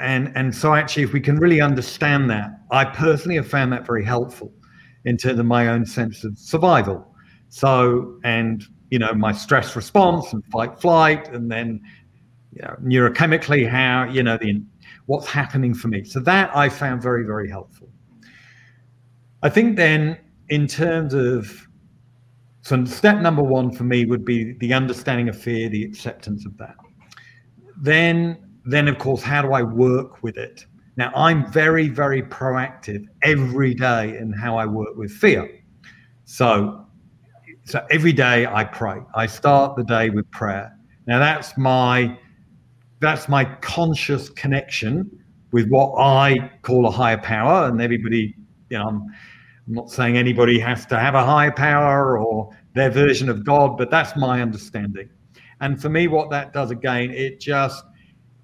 [0.00, 3.86] And, and so actually, if we can really understand that, I personally have found that
[3.86, 4.52] very helpful
[5.04, 7.14] in terms of my own sense of survival.
[7.50, 11.80] So, and, you know, my stress response and fight flight, and then,
[12.52, 14.60] you know, neurochemically, how, you know, the
[15.08, 16.04] what's happening for me.
[16.04, 17.88] So that I found very, very helpful.
[19.42, 20.18] I think then,
[20.50, 21.66] in terms of
[22.60, 26.56] so step number one for me would be the understanding of fear, the acceptance of
[26.58, 26.76] that.
[27.80, 30.66] Then, then of course, how do I work with it?
[30.98, 35.48] Now, I'm very, very proactive every day in how I work with fear.
[36.26, 36.86] So,
[37.64, 38.98] so every day I pray.
[39.14, 40.76] I start the day with prayer.
[41.06, 42.18] Now, that's my
[43.00, 45.10] that's my conscious connection
[45.52, 47.68] with what I call a higher power.
[47.68, 48.34] And everybody,
[48.70, 49.02] you know, I'm,
[49.66, 53.78] I'm not saying anybody has to have a higher power or their version of God,
[53.78, 55.08] but that's my understanding.
[55.60, 57.84] And for me, what that does again, it just,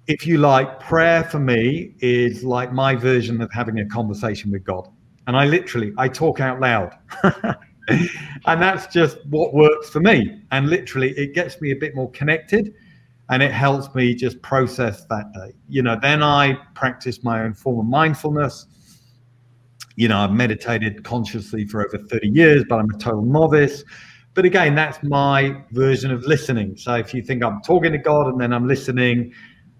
[0.07, 4.63] if you like, prayer for me is like my version of having a conversation with
[4.63, 4.87] God.
[5.27, 6.93] And I literally, I talk out loud.
[7.87, 10.41] and that's just what works for me.
[10.51, 12.73] And literally, it gets me a bit more connected
[13.29, 15.53] and it helps me just process that day.
[15.67, 18.67] You know, then I practice my own form of mindfulness.
[19.95, 23.83] You know, I've meditated consciously for over 30 years, but I'm a total novice.
[24.33, 26.77] But again, that's my version of listening.
[26.77, 29.33] So if you think I'm talking to God and then I'm listening,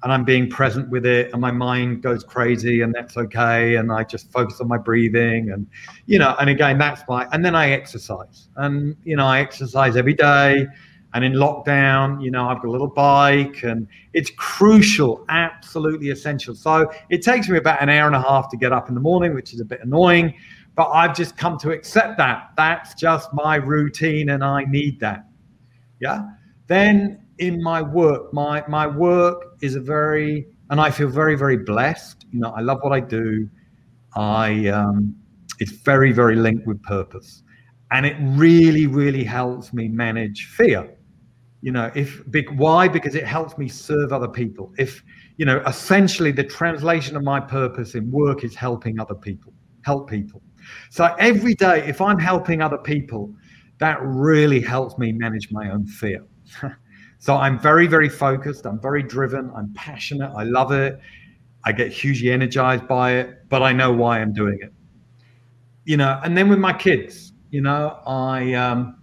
[0.05, 3.91] and I'm being present with it and my mind goes crazy and that's okay and
[3.91, 5.65] I just focus on my breathing and
[6.05, 9.97] you know and again that's my and then I exercise and you know I exercise
[9.97, 10.67] every day
[11.15, 16.53] and in lockdown you know I've got a little bike and it's crucial absolutely essential
[16.53, 19.01] so it takes me about an hour and a half to get up in the
[19.01, 20.35] morning which is a bit annoying
[20.75, 25.25] but I've just come to accept that that's just my routine and I need that
[25.99, 26.29] yeah
[26.67, 31.57] then in my work, my my work is a very, and I feel very very
[31.57, 32.25] blessed.
[32.31, 33.49] You know, I love what I do.
[34.15, 35.15] I um,
[35.59, 37.43] it's very very linked with purpose,
[37.91, 40.94] and it really really helps me manage fear.
[41.65, 44.71] You know, if big why because it helps me serve other people.
[44.77, 45.03] If
[45.37, 49.51] you know, essentially the translation of my purpose in work is helping other people,
[49.81, 50.43] help people.
[50.91, 53.33] So every day, if I'm helping other people,
[53.79, 56.23] that really helps me manage my own fear.
[57.17, 58.67] So I'm very, very focused.
[58.67, 59.51] I'm very driven.
[59.55, 60.31] I'm passionate.
[60.37, 60.99] I love it.
[61.63, 64.71] I get hugely energized by it, but I know why I'm doing it.
[65.85, 69.01] You know, and then with my kids, you know, I, um,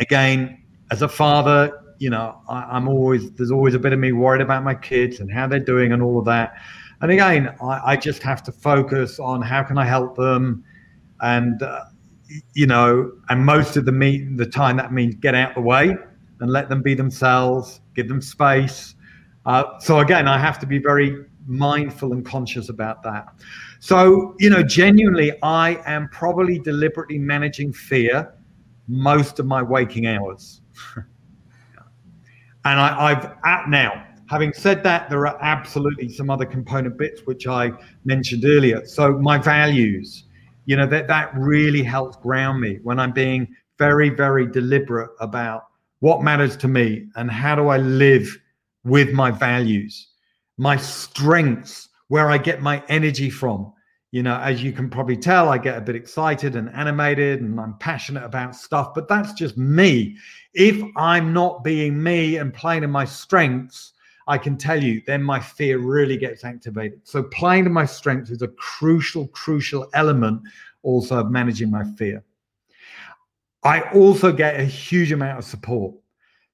[0.00, 4.12] again, as a father, you know, I, am always, there's always a bit of me
[4.12, 6.54] worried about my kids and how they're doing and all of that.
[7.00, 10.64] And again, I, I just have to focus on how can I help them
[11.20, 11.84] and, uh,
[12.54, 15.96] you know, and most of the meet the time that means get out the way
[16.40, 18.94] and let them be themselves, give them space.
[19.46, 23.28] Uh, so again, I have to be very mindful and conscious about that.
[23.80, 28.34] So, you know, genuinely, I am probably deliberately managing fear
[28.86, 30.60] most of my waking hours.
[32.64, 37.22] and I, have at now, having said that, there are absolutely some other component bits
[37.24, 37.72] which I
[38.04, 38.84] mentioned earlier.
[38.86, 40.24] So my values,
[40.66, 45.66] you know, that that really helps ground me when I'm being very, very deliberate about
[46.00, 48.38] what matters to me and how do I live
[48.84, 50.08] with my values,
[50.56, 53.72] my strengths, where I get my energy from.
[54.10, 57.60] You know, as you can probably tell, I get a bit excited and animated and
[57.60, 60.16] I'm passionate about stuff, but that's just me.
[60.54, 63.92] If I'm not being me and playing in my strengths,
[64.26, 67.00] I can tell you, then my fear really gets activated.
[67.04, 70.42] So, playing to my strengths is a crucial, crucial element
[70.82, 72.22] also of managing my fear.
[73.62, 75.94] I also get a huge amount of support.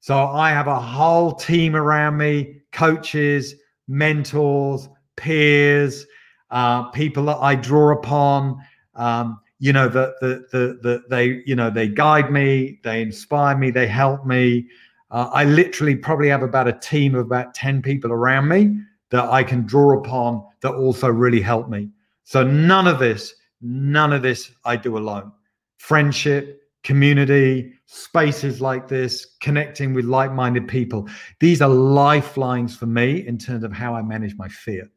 [0.01, 3.55] So I have a whole team around me coaches,
[3.89, 6.07] mentors, peers,
[6.55, 8.59] uh, people that I draw upon.
[8.95, 13.57] Um, you know that the, the, the, they you know they guide me they inspire
[13.57, 14.67] me they help me
[15.13, 18.77] uh, i literally probably have about a team of about 10 people around me
[19.11, 21.89] that i can draw upon that also really help me
[22.25, 25.31] so none of this none of this i do alone
[25.79, 31.09] friendship community, spaces like this, connecting with like minded people.
[31.41, 34.89] These are lifelines for me in terms of how I manage my fear.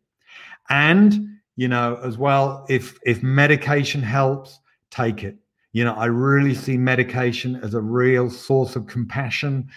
[0.70, 5.36] And, you know, as well, if if medication helps, take it.
[5.74, 9.67] You know, I really see medication as a real source of compassion.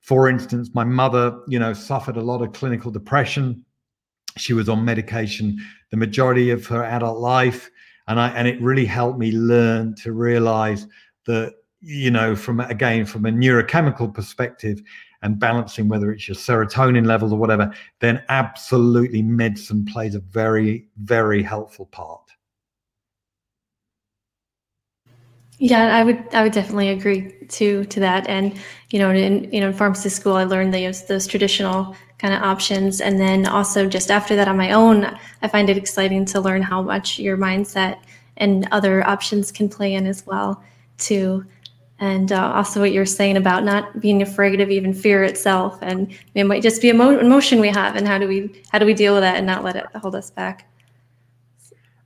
[0.00, 3.64] For instance, my mother, you know, suffered a lot of clinical depression.
[4.36, 5.58] She was on medication
[5.90, 7.70] the majority of her adult life.
[8.08, 10.86] And I and it really helped me learn to realize
[11.26, 14.82] that you know from again from a neurochemical perspective
[15.22, 20.86] and balancing whether it's your serotonin levels or whatever then absolutely medicine plays a very
[20.98, 22.22] very helpful part.
[25.58, 28.28] Yeah i would i would definitely agree to to that.
[28.28, 28.54] And
[28.90, 32.42] you know in you know in pharmacy school i learned those those traditional kind of
[32.42, 33.00] options.
[33.00, 35.04] And then also just after that on my own
[35.42, 37.98] i find it exciting to learn how much your mindset
[38.36, 40.62] and other options can play in as well
[40.98, 41.44] too
[42.00, 46.16] and uh, also what you're saying about not being afraid of even fear itself and
[46.34, 48.86] it might just be a emo- emotion we have and how do we how do
[48.86, 50.70] we deal with that and not let it hold us back?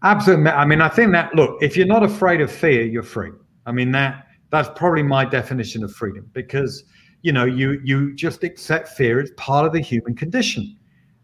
[0.02, 0.50] Absolutely.
[0.50, 3.32] I mean i think that look if you're not afraid of fear you're free.
[3.66, 6.84] I mean that that's probably my definition of freedom because
[7.22, 10.76] you know you you just accept fear it's part of the human condition.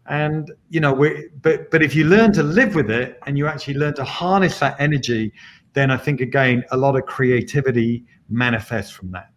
[0.05, 3.47] And you know we but but if you learn to live with it and you
[3.47, 5.33] actually learn to harness that energy
[5.73, 9.31] then i think again a lot of creativity manifest from that.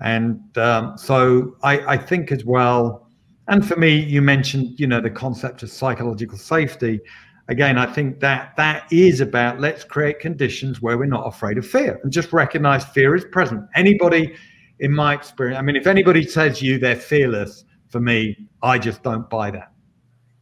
[0.00, 3.08] And um, so I, I think as well,
[3.48, 7.00] and for me, you mentioned, you know, the concept of psychological safety.
[7.48, 11.66] Again, I think that that is about let's create conditions where we're not afraid of
[11.66, 13.64] fear and just recognize fear is present.
[13.76, 14.34] Anybody,
[14.80, 19.02] in my experience, I mean, if anybody says you they're fearless, for me, I just
[19.02, 19.72] don't buy that.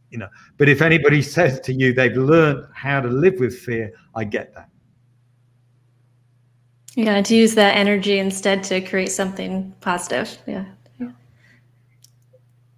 [0.09, 3.93] You know, but if anybody says to you they've learned how to live with fear,
[4.15, 4.69] I get that.
[6.95, 10.37] Yeah, to use that energy instead to create something positive.
[10.47, 10.65] Yeah.
[10.99, 11.11] yeah.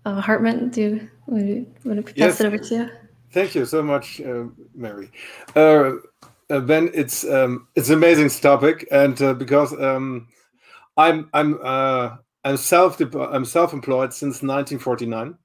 [0.05, 2.41] Uh, Hartmut, do you want to pass yes.
[2.41, 2.89] it over to you?
[3.31, 5.11] Thank you so much, uh, Mary.
[5.55, 5.93] Uh,
[6.49, 10.27] uh, ben, it's um, it's an amazing topic, and uh, because um,
[10.95, 15.35] I'm I'm uh, I'm self I'm self-employed since 1949,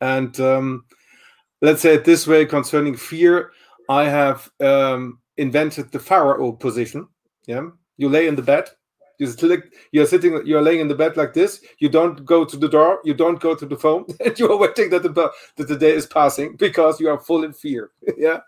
[0.00, 0.84] and um,
[1.62, 3.52] let's say it this way concerning fear,
[3.88, 7.06] I have um, invented the pharaoh position.
[7.46, 8.68] Yeah, you lay in the bed.
[9.18, 11.60] You're sitting, you're laying in the bed like this.
[11.78, 13.00] You don't go to the door.
[13.04, 15.92] You don't go to the phone, and you are waiting that the that the day
[15.92, 17.90] is passing because you are full in fear.
[18.16, 18.40] yeah,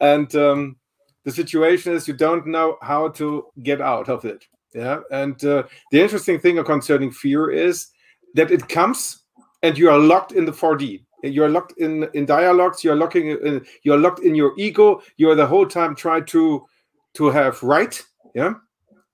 [0.00, 0.76] and um,
[1.24, 4.44] the situation is you don't know how to get out of it.
[4.74, 7.88] Yeah, and uh, the interesting thing concerning fear is
[8.34, 9.22] that it comes
[9.62, 11.04] and you are locked in the 4D.
[11.22, 12.82] You're locked in in dialogues.
[12.82, 13.64] You're locking in.
[13.84, 15.02] You're locked in your ego.
[15.16, 16.66] You're the whole time trying to
[17.14, 18.00] to have right.
[18.34, 18.54] Yeah,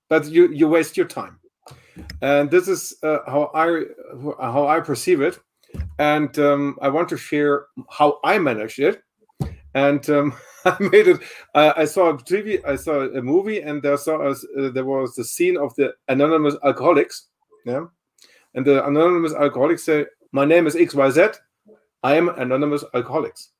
[0.09, 1.39] but you you waste your time.
[2.21, 3.83] And this is uh, how I
[4.41, 5.39] how I perceive it.
[5.99, 9.03] And um, I want to share how I managed it.
[9.75, 10.33] And um,
[10.65, 11.21] I made it.
[11.53, 12.65] Uh, I saw a TV.
[12.65, 14.35] I saw a movie, and there saw uh,
[14.71, 17.27] there was the scene of the anonymous alcoholics.
[17.65, 17.85] Yeah,
[18.55, 21.27] and the anonymous alcoholics say, "My name is X Y Z.
[22.03, 23.51] I am anonymous alcoholics."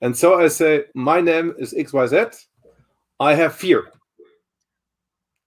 [0.00, 2.24] And so I say, "My name is X Y Z.
[3.20, 3.92] I have fear.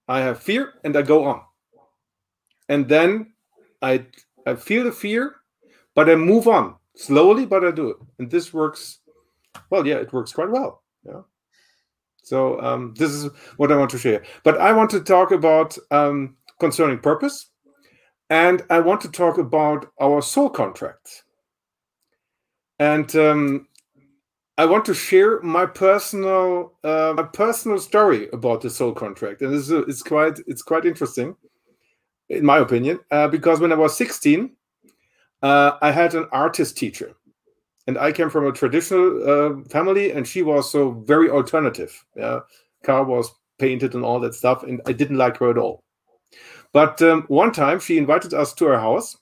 [0.08, 1.42] I have fear, and I go on.
[2.68, 3.32] And then
[3.80, 4.06] I
[4.46, 5.36] I feel the fear,
[5.94, 9.02] but I move on slowly, but I do it, and this works
[9.70, 10.82] well, yeah, it works quite well.
[11.04, 11.22] Yeah.
[12.22, 14.22] So um, this is what I want to share.
[14.44, 17.48] But I want to talk about um, concerning purpose,
[18.30, 21.24] and I want to talk about our soul contract.
[22.78, 23.68] And um,
[24.62, 29.52] I want to share my personal uh, my personal story about the soul contract, and
[29.52, 31.34] is it's quite it's quite interesting,
[32.28, 34.54] in my opinion, uh, because when I was 16,
[35.42, 37.16] uh, I had an artist teacher
[37.88, 41.92] and I came from a traditional uh, family, and she was so very alternative.
[42.14, 42.38] Yeah,
[42.84, 45.82] car was painted and all that stuff, and I didn't like her at all.
[46.72, 49.16] But um, one time she invited us to her house,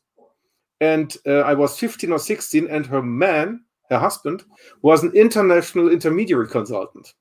[0.82, 4.44] and uh, I was 15 or 16, and her man, her husband,
[4.82, 7.14] was an international intermediary consultant.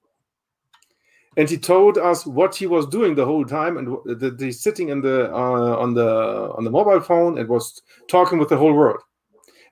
[1.37, 4.89] And he told us what he was doing the whole time, and that he's sitting
[4.89, 8.73] in the uh, on the on the mobile phone and was talking with the whole
[8.73, 9.01] world.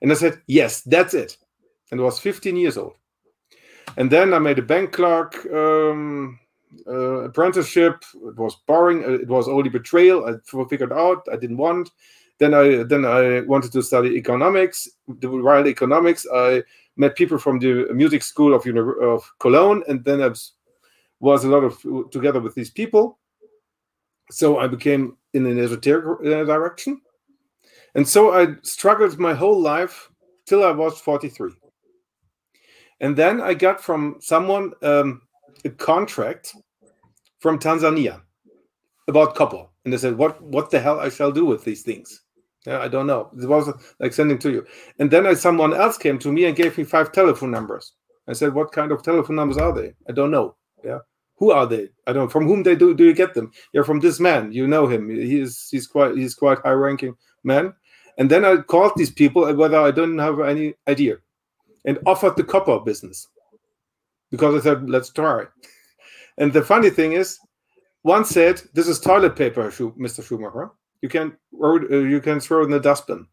[0.00, 1.36] And I said, "Yes, that's it
[1.90, 2.94] and was 15 years old.
[3.96, 6.38] And then I made a bank clerk um,
[6.86, 8.04] uh, apprenticeship.
[8.14, 9.04] It was boring.
[9.04, 10.26] Uh, it was only betrayal.
[10.26, 11.90] I figured out I didn't want.
[12.38, 14.88] Then I then I wanted to study economics.
[15.08, 16.62] the While economics, I
[16.98, 18.66] met people from the music school of
[19.00, 20.30] of Cologne, and then I
[21.20, 23.18] was a lot of together with these people.
[24.30, 27.00] So I became in an esoteric uh, direction,
[27.94, 30.10] and so I struggled my whole life
[30.46, 31.52] till I was 43.
[33.00, 35.22] And then I got from someone um,
[35.64, 36.54] a contract
[37.38, 38.22] from Tanzania
[39.06, 39.66] about copper.
[39.84, 42.22] And they said, What what the hell I shall do with these things?
[42.66, 43.30] Yeah, I don't know.
[43.40, 44.66] It was like sending to you.
[44.98, 47.92] And then I, someone else came to me and gave me five telephone numbers.
[48.26, 49.94] I said, What kind of telephone numbers are they?
[50.08, 50.56] I don't know.
[50.84, 50.98] Yeah.
[51.36, 51.88] Who are they?
[52.06, 52.30] I don't.
[52.30, 53.52] From whom they do do you get them?
[53.72, 54.52] Yeah, from this man.
[54.52, 55.08] You know him.
[55.08, 57.72] He's he's quite he's quite high ranking man.
[58.18, 61.18] And then I called these people whether I don't have any idea
[61.84, 63.28] and offered the copper business
[64.30, 65.44] because I said, let's try.
[66.36, 67.38] And the funny thing is,
[68.02, 70.24] one said, "This is toilet paper, Mr.
[70.24, 70.70] Schumacher.
[71.02, 73.26] You can uh, you can throw it in the dustbin."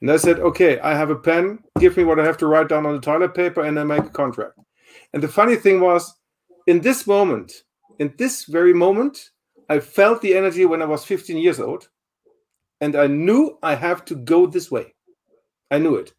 [0.00, 1.60] And I said, "Okay, I have a pen.
[1.78, 4.04] Give me what I have to write down on the toilet paper, and I make
[4.04, 4.58] a contract."
[5.12, 6.14] And the funny thing was,
[6.66, 7.52] in this moment,
[7.98, 9.30] in this very moment,
[9.68, 11.88] I felt the energy when I was 15 years old,
[12.80, 14.94] and I knew I have to go this way.
[15.70, 16.12] I knew it,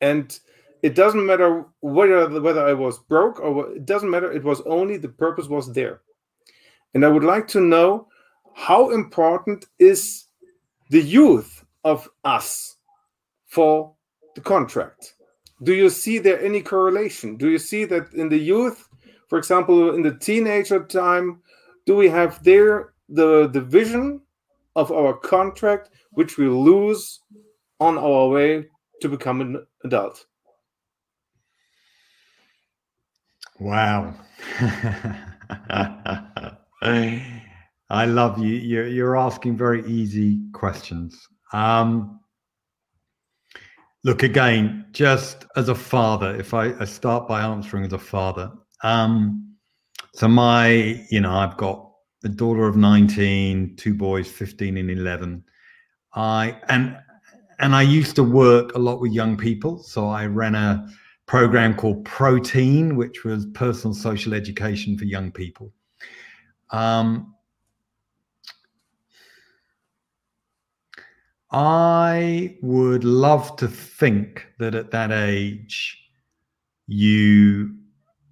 [0.00, 0.38] and
[0.82, 4.30] it doesn't matter whether whether I was broke or it doesn't matter.
[4.30, 6.02] It was only the purpose was there,
[6.94, 8.08] and I would like to know
[8.56, 10.24] how important is
[10.88, 12.76] the youth of us
[13.46, 13.94] for
[14.34, 15.14] the contract.
[15.62, 17.36] Do you see there any correlation?
[17.36, 18.88] Do you see that in the youth,
[19.28, 21.42] for example, in the teenager time,
[21.84, 24.22] do we have there the the vision
[24.74, 27.20] of our contract which we lose
[27.78, 28.66] on our way
[29.02, 30.24] to become an adult?
[33.60, 34.14] Wow.
[37.88, 38.54] I love you.
[38.54, 41.28] You're, you're asking very easy questions.
[41.52, 42.20] Um,
[44.02, 48.50] look, again, just as a father, if I, I start by answering as a father.
[48.82, 49.54] Um,
[50.14, 51.90] so, my, you know, I've got
[52.24, 55.44] a daughter of 19, two boys, 15 and 11.
[56.14, 56.96] I, and,
[57.60, 59.78] and I used to work a lot with young people.
[59.78, 60.88] So I ran a
[61.26, 65.72] program called Protein, which was personal social education for young people.
[66.70, 67.34] Um,
[71.56, 75.98] I would love to think that at that age,
[76.86, 77.74] you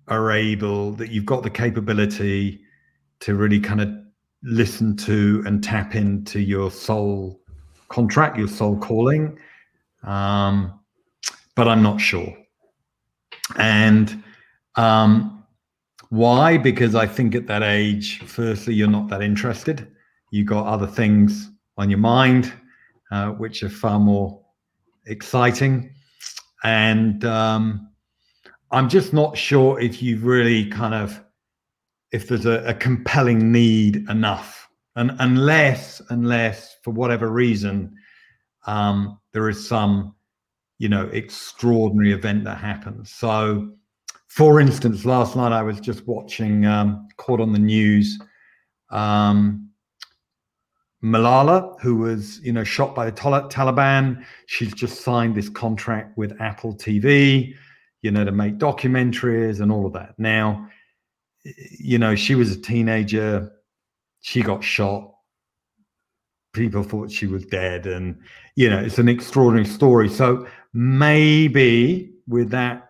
[0.08, 2.60] are able, that you've got the capability
[3.20, 3.88] to really kind of
[4.42, 7.40] listen to and tap into your soul
[7.88, 9.38] contract, your soul calling.
[10.02, 10.78] Um,
[11.54, 12.36] but I'm not sure.
[13.56, 14.22] And
[14.74, 15.46] um,
[16.10, 16.58] why?
[16.58, 19.90] Because I think at that age, firstly, you're not that interested.
[20.30, 22.52] You've got other things on your mind,
[23.10, 24.40] uh, which are far more
[25.06, 25.94] exciting.
[26.62, 27.90] And um,
[28.70, 31.22] I'm just not sure if you've really kind of,
[32.10, 37.94] if there's a, a compelling need enough, and unless, unless for whatever reason,
[38.66, 40.14] um, there is some,
[40.78, 43.10] you know, extraordinary event that happens.
[43.10, 43.72] So,
[44.28, 48.18] for instance, last night I was just watching, um, caught on the news,
[48.90, 49.63] um,
[51.04, 54.24] Malala, who was, you know, shot by the Taliban.
[54.46, 57.54] She's just signed this contract with Apple TV,
[58.00, 60.14] you know, to make documentaries and all of that.
[60.18, 60.66] Now,
[61.78, 63.52] you know, she was a teenager.
[64.22, 65.12] She got shot.
[66.54, 67.86] People thought she was dead.
[67.86, 68.18] And,
[68.56, 70.08] you know, it's an extraordinary story.
[70.08, 72.88] So maybe with that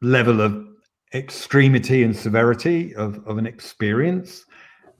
[0.00, 0.64] level of
[1.14, 4.44] extremity and severity of, of an experience,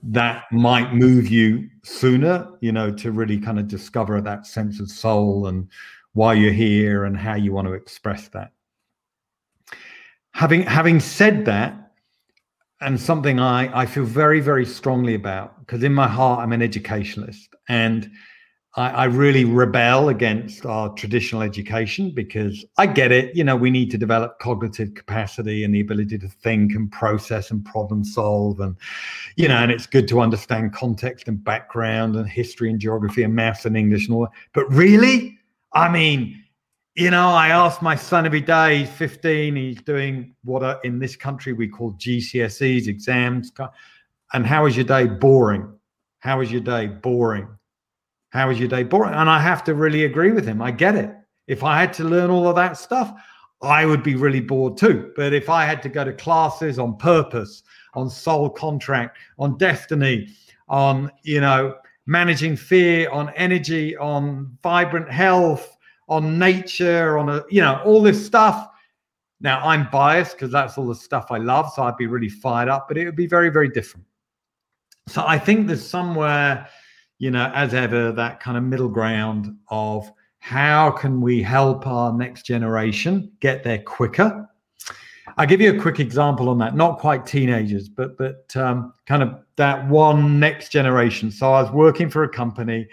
[0.07, 4.89] that might move you sooner, you know, to really kind of discover that sense of
[4.89, 5.67] soul and
[6.13, 8.51] why you're here and how you want to express that.
[10.33, 11.91] Having having said that,
[12.81, 16.61] and something I, I feel very, very strongly about, because in my heart I'm an
[16.61, 17.55] educationalist.
[17.67, 18.11] And
[18.75, 23.35] I, I, really rebel against our traditional education because I get it.
[23.35, 27.51] You know, we need to develop cognitive capacity and the ability to think and process
[27.51, 28.59] and problem solve.
[28.59, 28.75] And,
[29.37, 33.33] you know, and it's good to understand context and background and history and geography and
[33.33, 34.31] maths and English and all that.
[34.53, 35.37] But really,
[35.73, 36.43] I mean,
[36.95, 40.99] you know, I ask my son every day, he's 15, he's doing what are, in
[40.99, 43.51] this country we call GCSEs, exams.
[44.33, 45.05] And how is your day?
[45.05, 45.71] Boring.
[46.19, 46.87] How is your day?
[46.87, 47.47] Boring
[48.35, 48.83] how was your day?
[48.83, 49.13] Boring.
[49.13, 50.61] And I have to really agree with him.
[50.61, 51.15] I get it.
[51.47, 53.13] If I had to learn all of that stuff,
[53.61, 55.11] I would be really bored too.
[55.15, 57.63] But if I had to go to classes on purpose,
[57.93, 60.29] on soul contract, on destiny,
[60.67, 61.75] on, you know,
[62.07, 65.77] managing fear, on energy, on vibrant health,
[66.09, 68.69] on nature, on a, you know, all this stuff.
[69.39, 71.71] Now I'm biased because that's all the stuff I love.
[71.73, 74.05] So I'd be really fired up, but it would be very, very different.
[75.07, 76.67] So I think there's somewhere
[77.17, 82.13] you know, as ever, that kind of middle ground of how can we help our
[82.13, 84.47] next generation get there quicker?
[85.37, 86.75] I'll give you a quick example on that.
[86.75, 91.31] Not quite teenagers, but but um, kind of that one next generation.
[91.31, 92.87] So I was working for a company,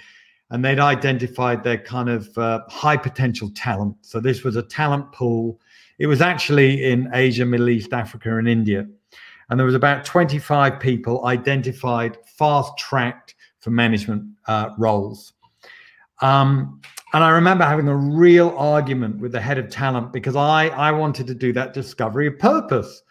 [0.50, 3.96] and they'd identified their kind of uh, high potential talent.
[4.00, 5.60] So this was a talent pool.
[5.98, 8.86] It was actually in Asia, Middle East, Africa, and India,
[9.50, 15.32] and there was about 25 people identified, fast tracked for management uh, roles.
[16.20, 16.80] Um,
[17.14, 20.92] and I remember having a real argument with the head of talent because I I
[20.92, 23.02] wanted to do that discovery of purpose,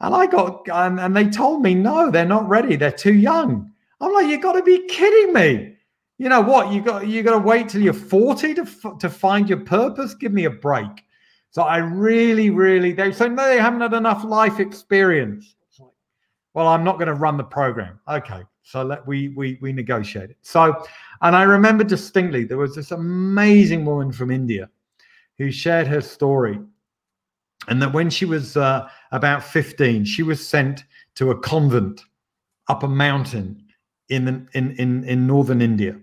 [0.00, 3.70] and I got and, and they told me no, they're not ready, they're too young.
[4.00, 5.74] I'm like, you've got to be kidding me.
[6.18, 6.72] You know what?
[6.72, 8.66] You got you got to wait till you're 40 to
[9.00, 10.14] to find your purpose.
[10.14, 11.04] Give me a break.
[11.50, 15.56] So I really, really they say no, they haven't had enough life experience.
[16.54, 18.00] Well, I'm not going to run the program.
[18.08, 20.36] Okay, so let we we we negotiated.
[20.42, 20.84] So,
[21.22, 24.68] and I remember distinctly there was this amazing woman from India
[25.38, 26.60] who shared her story,
[27.68, 32.02] and that when she was uh, about 15, she was sent to a convent
[32.68, 33.64] up a mountain
[34.10, 35.98] in in in in northern India,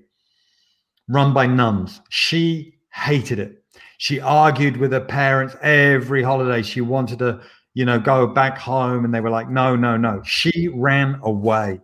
[1.07, 2.01] run by nuns.
[2.09, 3.63] She hated it.
[3.99, 6.63] She argued with her parents every holiday.
[6.63, 7.41] She wanted to,
[7.75, 11.79] you know, go back home, and they were like, "No, no, no." She ran away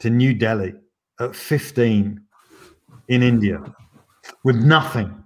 [0.00, 0.74] to New Delhi
[1.20, 2.20] at 15
[3.08, 3.62] in India
[4.44, 5.22] with nothing.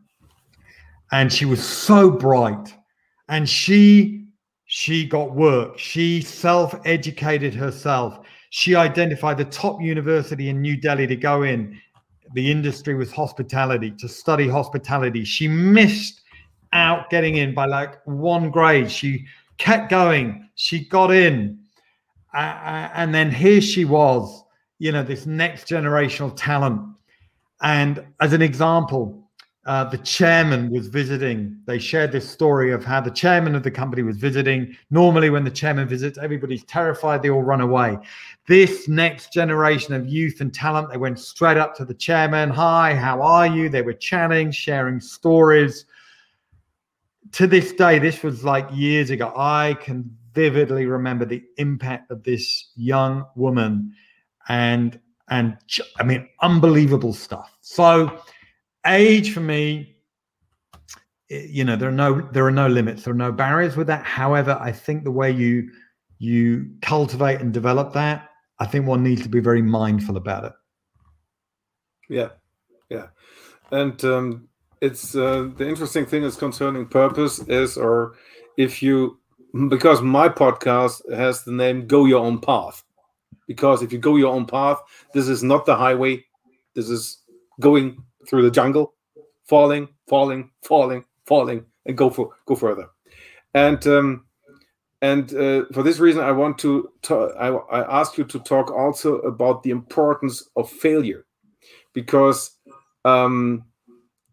[1.12, 2.74] And she was so bright.
[3.28, 4.26] And she
[4.66, 5.78] she got work.
[5.78, 8.20] She self-educated herself.
[8.50, 11.76] She identified the top university in New Delhi to go in.
[12.34, 15.24] The industry was hospitality, to study hospitality.
[15.24, 16.20] She missed
[16.72, 18.88] out getting in by like one grade.
[18.88, 19.26] She
[19.58, 20.48] kept going.
[20.54, 21.58] She got in.
[22.32, 24.44] Uh, and then here she was
[24.80, 26.80] you know, this next generational talent.
[27.62, 29.30] And as an example,
[29.66, 31.60] uh, the chairman was visiting.
[31.66, 34.74] They shared this story of how the chairman of the company was visiting.
[34.90, 37.98] Normally, when the chairman visits, everybody's terrified, they all run away.
[38.48, 42.48] This next generation of youth and talent, they went straight up to the chairman.
[42.48, 43.68] Hi, how are you?
[43.68, 45.84] They were chatting, sharing stories.
[47.32, 49.30] To this day, this was like years ago.
[49.36, 53.92] I can vividly remember the impact of this young woman
[54.48, 55.56] and and
[55.98, 57.56] I mean unbelievable stuff.
[57.60, 58.20] So
[58.86, 59.96] age for me
[61.30, 64.04] you know there are no there are no limits there are no barriers with that.
[64.04, 65.70] However i think the way you
[66.18, 68.28] you cultivate and develop that
[68.58, 70.52] i think one needs to be very mindful about it.
[72.08, 72.30] Yeah
[72.88, 73.06] yeah.
[73.70, 74.48] And um
[74.80, 78.14] it's uh, the interesting thing is concerning purpose is or
[78.56, 79.18] if you
[79.68, 82.82] because my podcast has the name go your own path
[83.52, 84.78] because if you go your own path
[85.14, 86.24] this is not the highway
[86.74, 87.20] this is
[87.58, 88.94] going through the jungle,
[89.44, 92.86] falling, falling, falling, falling, and go for go further.
[93.54, 94.24] And um,
[95.02, 98.70] and uh, for this reason, I want to talk, I, I ask you to talk
[98.70, 101.24] also about the importance of failure,
[101.94, 102.50] because
[103.04, 103.64] um,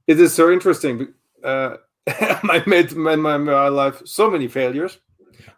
[0.07, 1.13] it is so interesting.
[1.43, 4.99] Uh, I made in my, my life so many failures,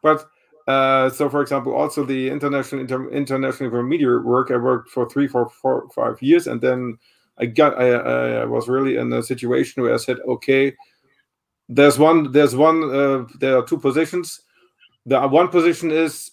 [0.02, 0.28] but
[0.70, 5.28] uh, so, for example, also the international inter, international intermediate work, I worked for three,
[5.28, 7.00] four, four, five years, and then
[7.40, 10.76] I got I, I was really in a situation where I said, okay,
[11.70, 14.42] there's one there's one uh, there are two positions.
[15.08, 16.30] The one position is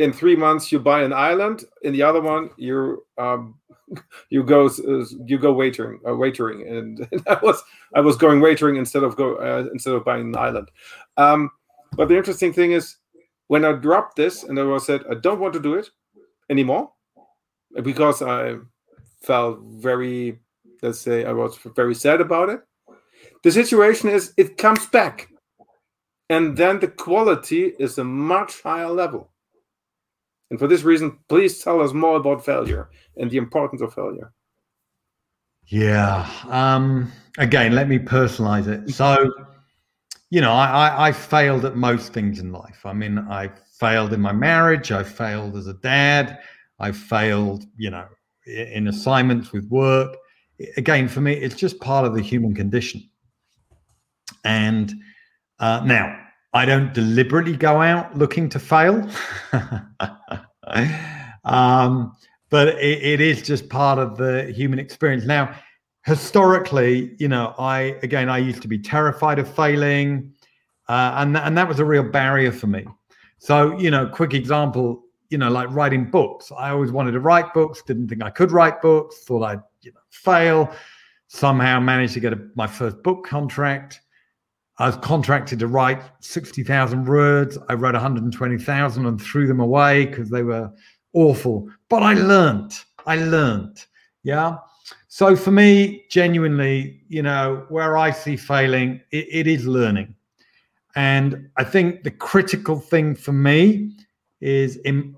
[0.00, 1.64] in three months you buy an island.
[1.82, 3.54] In the other one you um,
[4.30, 7.62] you go uh, you go waitering uh, waitering and, and, I was
[7.94, 10.72] I was going waitering instead of go uh, instead of buying an island.
[11.16, 11.52] Um,
[11.92, 12.96] but the interesting thing is
[13.50, 15.90] when I dropped this and I said I don't want to do it
[16.48, 16.92] anymore
[17.82, 18.58] because I
[19.22, 20.38] felt very,
[20.82, 22.60] let's say, I was very sad about it.
[23.42, 25.30] The situation is it comes back,
[26.28, 29.32] and then the quality is a much higher level.
[30.50, 34.32] And for this reason, please tell us more about failure and the importance of failure.
[35.66, 36.30] Yeah.
[36.48, 38.94] Um, again, let me personalize it.
[38.94, 39.28] So,
[40.30, 42.86] you know, I, I, failed at most things in life.
[42.86, 43.50] I mean, I
[43.80, 44.92] failed in my marriage.
[44.92, 46.38] I failed as a dad.
[46.78, 48.06] I failed, you know,
[48.46, 50.16] in assignments with work.
[50.76, 53.02] Again, for me, it's just part of the human condition.
[54.44, 54.94] And
[55.58, 56.16] uh, now,
[56.52, 59.08] I don't deliberately go out looking to fail,
[61.44, 62.16] um,
[62.50, 65.24] but it, it is just part of the human experience.
[65.24, 65.54] Now,
[66.04, 70.32] historically, you know, I again, I used to be terrified of failing,
[70.88, 72.86] uh, and and that was a real barrier for me.
[73.38, 76.52] So, you know, quick example: you know, like writing books.
[76.56, 79.92] I always wanted to write books, didn't think I could write books, thought I'd you
[79.92, 80.72] know, fail.
[81.28, 84.00] Somehow managed to get a, my first book contract.
[84.78, 87.56] I was contracted to write 60,000 words.
[87.68, 90.72] I wrote 120,000 and threw them away because they were
[91.12, 91.68] awful.
[91.88, 92.72] But I learned.
[93.06, 93.84] I learned.
[94.24, 94.56] Yeah.
[95.12, 100.14] So for me, genuinely, you know, where I see failing, it, it is learning.
[100.94, 103.90] And I think the critical thing for me
[104.40, 105.16] is in,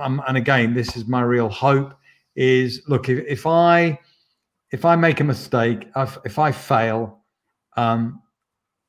[0.00, 1.92] um, and again, this is my real hope
[2.36, 3.98] is look, if, if I,
[4.70, 7.18] if I make a mistake, if, if I fail,
[7.76, 8.22] um,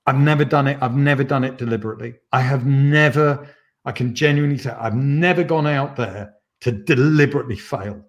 [0.06, 0.78] I've never done it.
[0.82, 2.14] I've never done it deliberately.
[2.32, 3.50] I have never,
[3.86, 8.06] I can genuinely say, I've never gone out there to deliberately fail.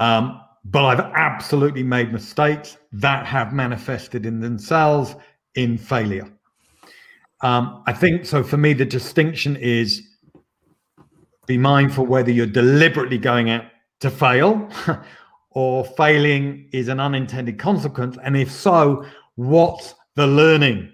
[0.00, 5.14] Um, but I've absolutely made mistakes that have manifested in themselves
[5.54, 6.30] in failure.
[7.42, 8.42] Um, I think so.
[8.42, 10.02] For me, the distinction is
[11.46, 13.64] be mindful whether you're deliberately going out
[14.00, 14.68] to fail
[15.50, 18.16] or failing is an unintended consequence.
[18.22, 19.04] And if so,
[19.36, 20.92] what's the learning?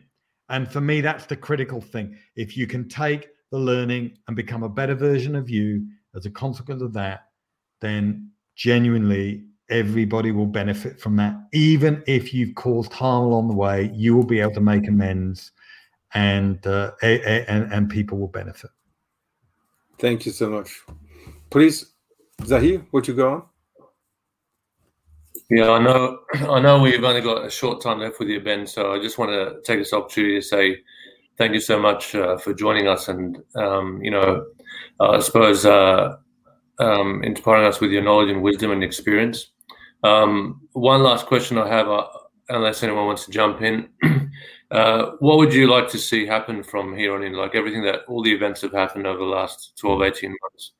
[0.48, 2.16] And for me, that's the critical thing.
[2.36, 6.30] If you can take the learning and become a better version of you as a
[6.30, 7.26] consequence of that,
[7.80, 11.36] then genuinely everybody will benefit from that.
[11.52, 15.52] Even if you've caused harm along the way, you will be able to make amends
[16.14, 18.70] and uh, and and people will benefit.
[19.98, 20.82] Thank you so much.
[21.50, 21.92] Please,
[22.44, 23.42] Zahir, would you go on?
[25.50, 26.18] Yeah, I know.
[26.34, 28.66] I know we've only got a short time left with you, Ben.
[28.66, 30.78] So I just want to take this opportunity to say
[31.38, 34.44] thank you so much uh, for joining us, and um, you know,
[35.00, 36.16] uh, I suppose uh,
[36.79, 39.53] um, inspiring us with your knowledge and wisdom and experience.
[40.03, 42.07] Um, one last question I have, uh,
[42.49, 43.89] unless anyone wants to jump in.
[44.72, 47.35] Uh, what would you like to see happen from here on in?
[47.35, 50.72] Like everything that all the events have happened over the last 12, 18 months.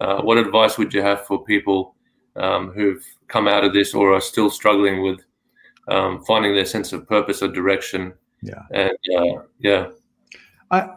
[0.00, 1.94] Uh, what advice would you have for people
[2.36, 5.20] um, who've come out of this or are still struggling with
[5.88, 8.14] um, finding their sense of purpose or direction.
[8.42, 8.62] Yeah.
[8.72, 9.88] And uh, yeah.
[10.70, 10.88] I,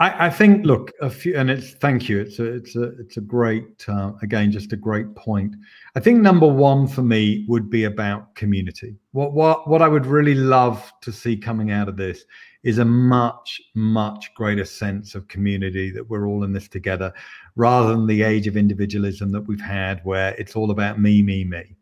[0.00, 2.20] I, I, think look a few and it's thank you.
[2.20, 5.54] It's a it's a it's a great uh, again just a great point.
[5.94, 8.96] I think number one for me would be about community.
[9.12, 12.24] What what what i would really love to see coming out of this
[12.62, 17.12] is a much much greater sense of community that we're all in this together
[17.54, 21.44] rather than the age of individualism that we've had where it's all about me me
[21.44, 21.76] me.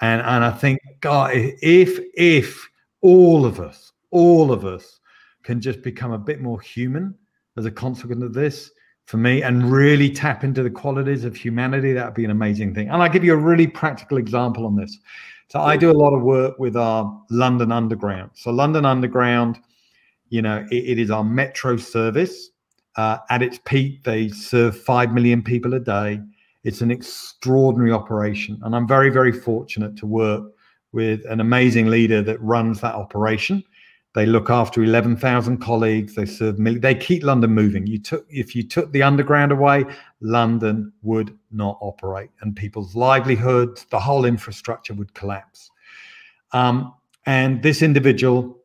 [0.00, 2.66] And and i think god if if
[3.02, 5.00] all of us all of us
[5.42, 7.14] can just become a bit more human
[7.56, 8.70] as a consequence of this
[9.06, 12.74] for me and really tap into the qualities of humanity that would be an amazing
[12.74, 12.88] thing.
[12.88, 14.98] And i'll give you a really practical example on this.
[15.48, 18.30] So i do a lot of work with our london underground.
[18.34, 19.58] So london underground
[20.28, 22.50] you know it, it is our metro service.
[22.96, 26.20] Uh, at its peak they serve 5 million people a day.
[26.62, 28.60] It's an extraordinary operation.
[28.62, 30.44] And i'm very very fortunate to work
[30.92, 33.64] with an amazing leader that runs that operation
[34.14, 36.14] they look after 11,000 colleagues.
[36.14, 36.56] They serve.
[36.58, 37.86] They keep London moving.
[37.86, 39.84] You took if you took the underground away,
[40.20, 45.70] London would not operate, and people's livelihoods, the whole infrastructure would collapse.
[46.52, 46.92] Um,
[47.24, 48.58] and this individual,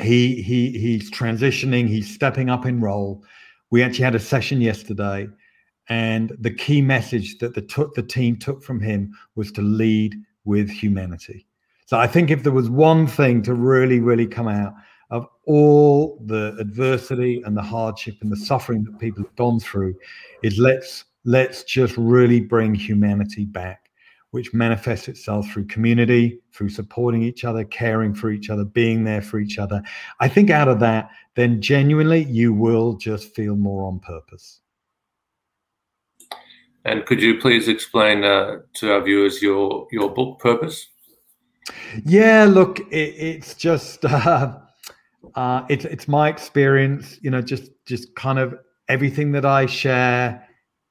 [0.00, 1.86] he he he's transitioning.
[1.86, 3.24] He's stepping up in role.
[3.70, 5.28] We actually had a session yesterday,
[5.88, 10.16] and the key message that the took the team took from him was to lead
[10.44, 11.47] with humanity
[11.88, 14.74] so I think if there was one thing to really, really come out
[15.10, 19.94] of all the adversity and the hardship and the suffering that people have gone through,
[20.42, 23.88] is let's let's just really bring humanity back,
[24.32, 29.22] which manifests itself through community, through supporting each other, caring for each other, being there
[29.22, 29.82] for each other.
[30.20, 34.60] I think out of that, then genuinely you will just feel more on purpose.
[36.84, 40.86] And could you please explain uh, to our viewers your your book purpose?
[42.04, 44.58] Yeah, look, it, it's just uh,
[45.34, 47.18] uh, it's it's my experience.
[47.22, 48.58] You know, just just kind of
[48.88, 50.46] everything that I share,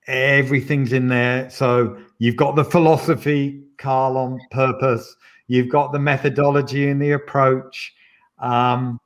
[0.07, 1.49] everything's in there.
[1.49, 5.15] So you've got the philosophy, Karl, on purpose.
[5.47, 7.93] You've got the methodology and the approach.
[8.39, 8.99] Um,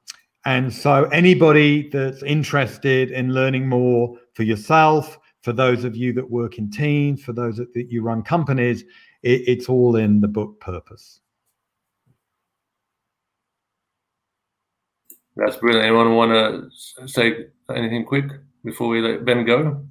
[0.45, 6.29] and so anybody that's interested in learning more for yourself, for those of you that
[6.29, 8.83] work in teams, for those that, that you run companies,
[9.23, 11.19] it, it's all in the book purpose.
[15.41, 15.85] That's brilliant.
[15.85, 18.25] Anyone want to say anything quick
[18.63, 19.83] before we let Ben go?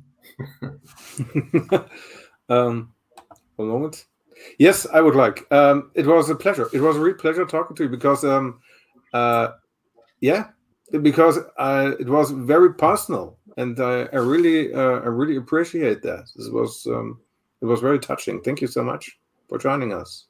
[2.48, 2.92] um,
[3.56, 4.06] one moment.
[4.58, 5.50] Yes, I would like.
[5.52, 6.70] Um, it was a pleasure.
[6.72, 8.60] It was a real pleasure talking to you because, um,
[9.12, 9.48] uh,
[10.20, 10.50] yeah,
[11.02, 16.30] because uh, it was very personal, and I, I really, uh, I really appreciate that.
[16.36, 17.20] This was, um,
[17.60, 18.40] it was very touching.
[18.40, 20.26] Thank you so much for joining us.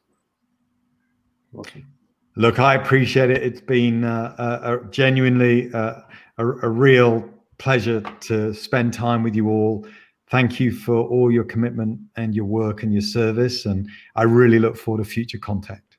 [1.54, 1.99] Awesome.
[2.40, 3.42] Look, I appreciate it.
[3.42, 6.00] It's been uh, a, a genuinely uh,
[6.38, 7.28] a, a, real
[7.58, 9.86] pleasure to spend time with you all.
[10.30, 13.66] Thank you for all your commitment and your work and your service.
[13.66, 15.98] And I really look forward to future contact.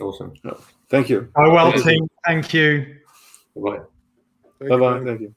[0.00, 0.32] Awesome.
[0.88, 1.28] thank you.
[1.36, 2.08] Oh, well, team.
[2.26, 2.96] Thank you.
[3.54, 3.80] Bye.
[4.60, 5.04] Bye bye.
[5.04, 5.34] Thank you.